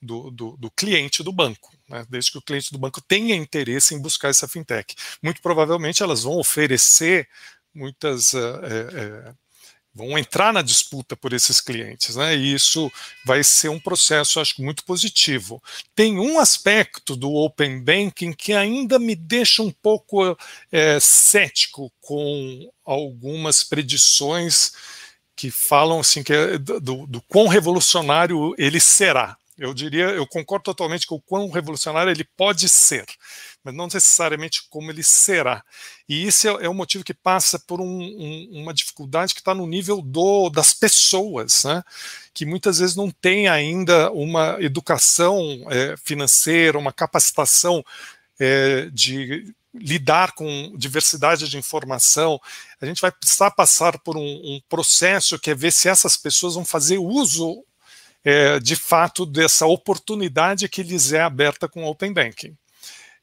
[0.00, 1.72] do, do, do cliente do banco.
[1.88, 2.06] Né?
[2.08, 4.94] Desde que o cliente do banco tenha interesse em buscar essa fintech.
[5.22, 7.28] Muito provavelmente elas vão oferecer
[7.74, 8.34] muitas.
[8.34, 9.34] É, é,
[9.98, 12.36] vão entrar na disputa por esses clientes, né?
[12.36, 12.90] E isso
[13.24, 15.60] vai ser um processo, acho muito positivo.
[15.94, 20.38] Tem um aspecto do Open Banking que ainda me deixa um pouco
[20.70, 24.72] é, cético com algumas predições
[25.34, 29.36] que falam assim que é do, do quão revolucionário ele será.
[29.58, 33.04] Eu diria, eu concordo totalmente com o quão revolucionário ele pode ser,
[33.62, 35.62] mas não necessariamente como ele será.
[36.08, 39.54] E isso é, é um motivo que passa por um, um, uma dificuldade que está
[39.54, 41.82] no nível do, das pessoas, né?
[42.32, 47.84] que muitas vezes não tem ainda uma educação é, financeira, uma capacitação
[48.38, 52.40] é, de lidar com diversidade de informação,
[52.80, 56.54] a gente vai precisar passar por um, um, processo que é ver se essas pessoas
[56.54, 57.64] vão fazer uso
[58.24, 62.56] é, de fato dessa oportunidade que lhes é aberta com o Open Banking.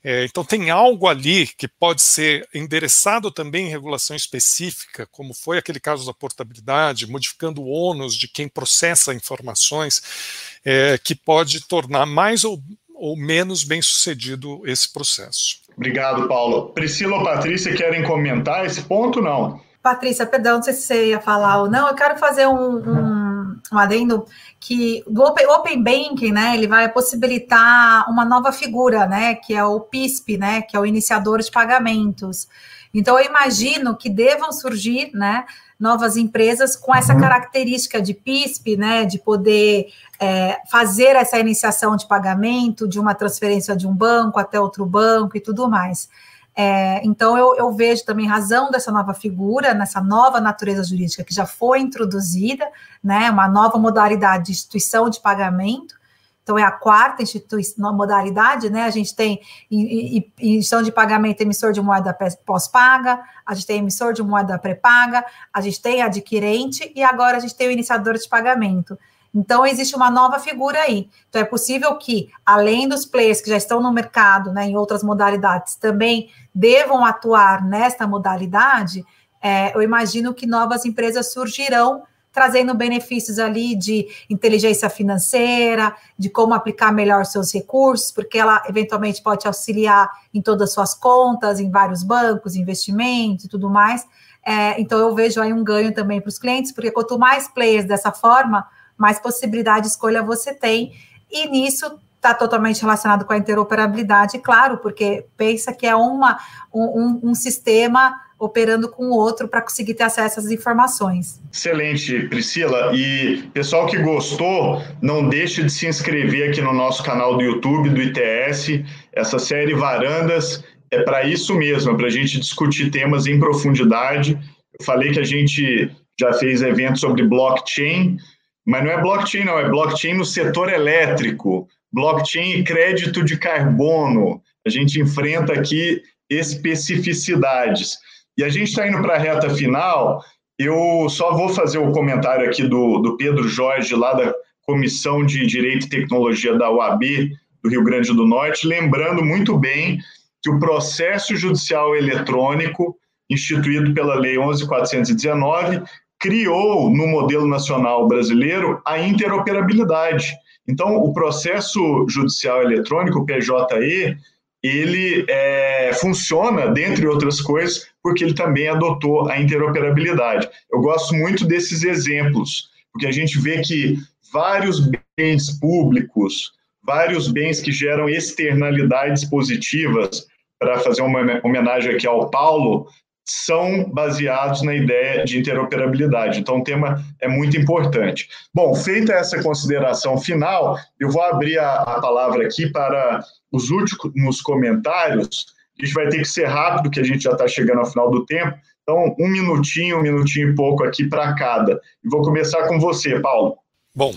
[0.08, 5.58] É, então, tem algo ali que pode ser endereçado também em regulação específica, como foi
[5.58, 12.06] aquele caso da portabilidade, modificando o ônus de quem processa informações, é, que pode tornar
[12.06, 12.62] mais ou,
[12.94, 15.58] ou menos bem sucedido esse processo.
[15.76, 16.70] Obrigado, Paulo.
[16.70, 19.20] Priscila ou Patrícia querem comentar esse ponto?
[19.20, 19.60] Não.
[19.82, 23.60] Patrícia, perdão, não sei se você ia falar ou não, eu quero fazer um, um,
[23.74, 24.24] um adendo
[24.66, 29.64] que do Open, Open Banking, né, ele vai possibilitar uma nova figura, né, que é
[29.64, 32.48] o PISP, né, que é o iniciador de pagamentos.
[32.92, 35.46] Então, eu imagino que devam surgir, né,
[35.80, 37.20] novas empresas com essa uhum.
[37.20, 39.90] característica de PISP, né, de poder
[40.20, 45.38] é, fazer essa iniciação de pagamento, de uma transferência de um banco até outro banco
[45.38, 46.10] e tudo mais.
[46.58, 51.34] É, então, eu, eu, vejo também razão dessa nova figura, nessa nova natureza jurídica que
[51.34, 52.66] já foi introduzida,
[53.04, 55.96] né, uma nova modalidade de instituição de pagamento.
[56.42, 58.84] Então, é a quarta instituição, modalidade, né?
[58.84, 62.16] A gente tem instituição de pagamento, emissor de moeda
[62.46, 67.40] pós-paga, a gente tem emissor de moeda pré-paga, a gente tem adquirente e agora a
[67.40, 68.96] gente tem o iniciador de pagamento.
[69.36, 71.10] Então, existe uma nova figura aí.
[71.28, 75.04] Então, é possível que, além dos players que já estão no mercado, né, em outras
[75.04, 79.06] modalidades, também devam atuar nesta modalidade,
[79.42, 86.54] é, eu imagino que novas empresas surgirão trazendo benefícios ali de inteligência financeira, de como
[86.54, 91.72] aplicar melhor seus recursos, porque ela eventualmente pode auxiliar em todas as suas contas, em
[91.72, 94.06] vários bancos, investimentos e tudo mais.
[94.46, 97.86] É, então eu vejo aí um ganho também para os clientes, porque quanto mais players
[97.86, 100.94] dessa forma, mais possibilidade de escolha você tem.
[101.32, 106.40] E nisso está totalmente relacionado com a interoperabilidade, claro, porque pensa que é uma,
[106.74, 111.42] um, um sistema operando com o outro para conseguir ter acesso às informações.
[111.52, 112.92] Excelente, Priscila.
[112.94, 117.90] E pessoal que gostou, não deixe de se inscrever aqui no nosso canal do YouTube
[117.90, 118.84] do ITS.
[119.14, 124.38] Essa série Varandas é para isso mesmo, é para a gente discutir temas em profundidade.
[124.78, 125.90] Eu falei que a gente
[126.20, 128.18] já fez eventos sobre blockchain,
[128.66, 134.42] mas não é blockchain, não, é blockchain no setor elétrico, blockchain e crédito de carbono.
[134.66, 137.98] A gente enfrenta aqui especificidades.
[138.38, 140.22] E a gente está indo para a reta final.
[140.58, 144.34] Eu só vou fazer o comentário aqui do, do Pedro Jorge, lá da
[144.64, 147.30] Comissão de Direito e Tecnologia da UAB
[147.64, 150.00] do Rio Grande do Norte, lembrando muito bem
[150.42, 152.96] que o processo judicial eletrônico,
[153.30, 155.84] instituído pela Lei 11.419,
[156.20, 160.34] criou no modelo nacional brasileiro a interoperabilidade.
[160.68, 164.18] Então, o processo judicial eletrônico, o PJE,
[164.64, 170.50] ele é, funciona, dentre outras coisas, porque ele também adotou a interoperabilidade.
[170.72, 174.00] Eu gosto muito desses exemplos, porque a gente vê que
[174.34, 176.52] vários bens públicos,
[176.84, 180.26] vários bens que geram externalidades positivas,
[180.60, 182.88] para fazer uma homenagem aqui ao Paulo,
[183.26, 186.40] são baseados na ideia de interoperabilidade.
[186.40, 188.30] Então, o tema é muito importante.
[188.54, 194.42] Bom, feita essa consideração final, eu vou abrir a, a palavra aqui para os últimos
[194.42, 195.48] comentários.
[195.80, 198.12] A gente vai ter que ser rápido, que a gente já está chegando ao final
[198.12, 198.56] do tempo.
[198.84, 201.82] Então, um minutinho, um minutinho e pouco aqui para cada.
[202.04, 203.58] E vou começar com você, Paulo.
[203.94, 204.14] Bom,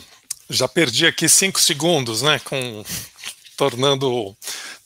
[0.51, 2.85] já perdi aqui cinco segundos, né, com
[3.59, 4.37] tornando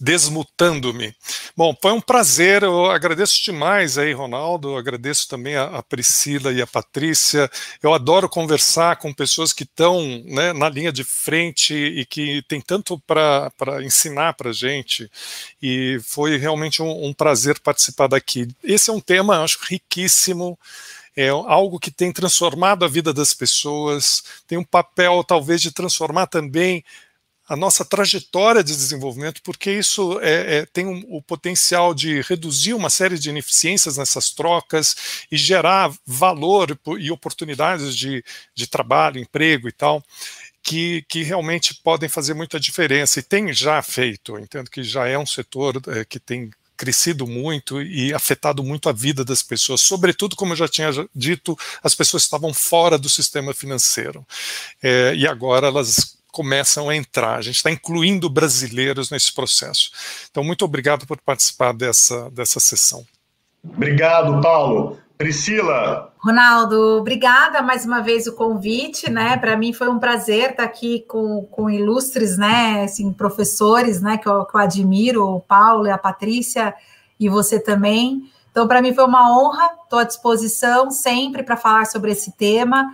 [0.01, 1.15] desmutando-me.
[1.55, 6.61] Bom, foi um prazer, eu agradeço demais aí, Ronaldo, agradeço também a, a Priscila e
[6.61, 7.49] a Patrícia.
[7.81, 12.61] Eu adoro conversar com pessoas que estão né, na linha de frente e que tem
[12.61, 13.53] tanto para
[13.85, 15.09] ensinar para gente,
[15.63, 18.49] e foi realmente um, um prazer participar daqui.
[18.65, 20.59] Esse é um tema, acho, riquíssimo
[21.15, 26.27] é algo que tem transformado a vida das pessoas, tem um papel talvez de transformar
[26.27, 26.83] também
[27.53, 32.73] a nossa trajetória de desenvolvimento, porque isso é, é, tem um, o potencial de reduzir
[32.73, 34.97] uma série de ineficiências nessas trocas
[35.31, 38.25] e gerar valor e oportunidades de,
[38.55, 40.03] de trabalho, emprego e tal.
[40.63, 44.39] Que, que, realmente podem fazer muita diferença e tem já feito.
[44.39, 48.93] Entendo que já é um setor é, que tem crescido muito e afetado muito a
[48.93, 53.53] vida das pessoas, sobretudo, como eu já tinha dito, as pessoas estavam fora do sistema
[53.53, 54.27] financeiro
[54.83, 57.37] é, e agora elas começam a entrar.
[57.37, 59.93] A gente está incluindo brasileiros nesse processo.
[60.31, 63.07] Então, muito obrigado por participar dessa, dessa sessão.
[63.63, 64.99] Obrigado, Paulo.
[65.17, 66.13] Priscila.
[66.19, 69.37] Ronaldo, obrigada mais uma vez o convite, né?
[69.37, 72.83] Para mim foi um prazer estar aqui com, com ilustres, né?
[72.83, 74.19] Assim, professores, né?
[74.19, 76.75] Que eu, que eu admiro, o Paulo e a Patrícia
[77.21, 78.29] e você também.
[78.51, 82.93] Então, para mim foi uma honra, estou à disposição sempre para falar sobre esse tema.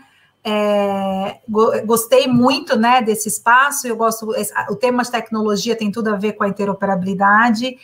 [0.51, 1.41] É,
[1.85, 3.87] gostei muito né, desse espaço.
[3.87, 4.31] Eu gosto.
[4.71, 7.77] O tema de tecnologia tem tudo a ver com a interoperabilidade.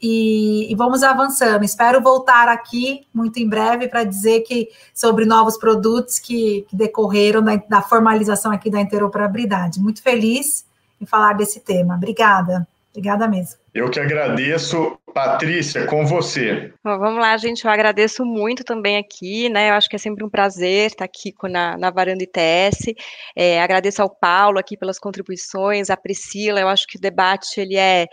[0.00, 1.62] E, e vamos avançando.
[1.62, 7.42] Espero voltar aqui muito em breve para dizer que sobre novos produtos que, que decorreram
[7.42, 9.80] da, da formalização aqui da interoperabilidade.
[9.80, 10.64] Muito feliz
[10.98, 11.96] em falar desse tema.
[11.96, 12.66] Obrigada.
[12.92, 13.65] Obrigada mesmo.
[13.76, 14.98] Eu que agradeço.
[15.16, 16.74] Patrícia, com você.
[16.84, 17.64] Bom, vamos lá, gente.
[17.64, 19.70] Eu agradeço muito também aqui, né?
[19.70, 22.94] Eu acho que é sempre um prazer estar aqui na, na Varanda ITS.
[23.34, 26.60] É, agradeço ao Paulo aqui pelas contribuições, a Priscila.
[26.60, 28.06] Eu acho que o debate ele é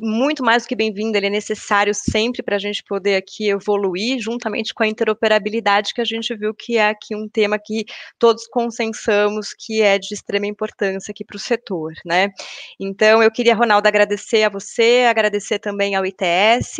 [0.00, 4.20] muito mais do que bem-vindo, ele é necessário sempre para a gente poder aqui evoluir,
[4.20, 7.84] juntamente com a interoperabilidade, que a gente viu que é aqui um tema que
[8.18, 12.30] todos consensamos que é de extrema importância aqui para o setor, né?
[12.78, 16.78] Então, eu queria, Ronaldo, agradecer a você agradecer também ao ITS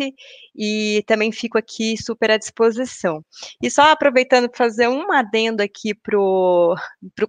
[0.55, 3.23] e também fico aqui super à disposição.
[3.61, 6.75] E só aproveitando para fazer um adendo aqui para o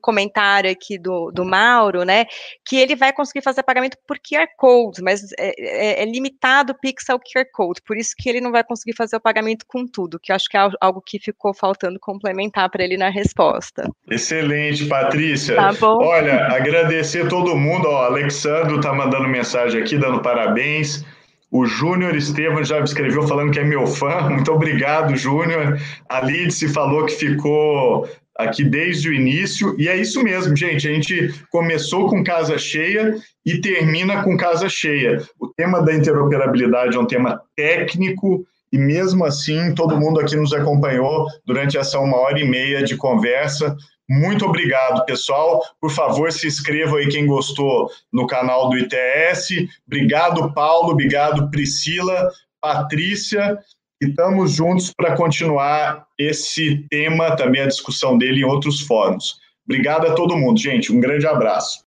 [0.01, 2.27] comentário aqui do, do Mauro, né,
[2.65, 6.79] que ele vai conseguir fazer pagamento por QR Code, mas é, é, é limitado o
[6.79, 10.19] Pixel QR Code, por isso que ele não vai conseguir fazer o pagamento com tudo,
[10.21, 13.91] que eu acho que é algo que ficou faltando complementar para ele na resposta.
[14.11, 15.57] Excelente, Patrícia.
[15.57, 15.99] Tá bom.
[16.03, 21.05] Olha, agradecer todo mundo, ó, Alexandro está mandando mensagem aqui, dando parabéns.
[21.55, 24.23] O Júnior Estevam já me escreveu falando que é meu fã.
[24.29, 25.79] Muito obrigado, Júnior.
[26.09, 29.73] A Lidice falou que ficou aqui desde o início.
[29.79, 30.89] E é isso mesmo, gente.
[30.89, 33.15] A gente começou com casa cheia
[33.47, 35.23] e termina com casa cheia.
[35.39, 38.45] O tema da interoperabilidade é um tema técnico.
[38.73, 42.97] E mesmo assim, todo mundo aqui nos acompanhou durante essa uma hora e meia de
[42.97, 43.77] conversa.
[44.09, 45.63] Muito obrigado, pessoal.
[45.81, 49.69] Por favor, se inscreva aí quem gostou no canal do ITS.
[49.87, 50.91] Obrigado, Paulo.
[50.91, 53.59] Obrigado, Priscila, Patrícia.
[54.03, 59.37] E estamos juntos para continuar esse tema, também a discussão dele em outros fóruns.
[59.67, 60.93] Obrigado a todo mundo, gente.
[60.93, 61.79] Um grande abraço.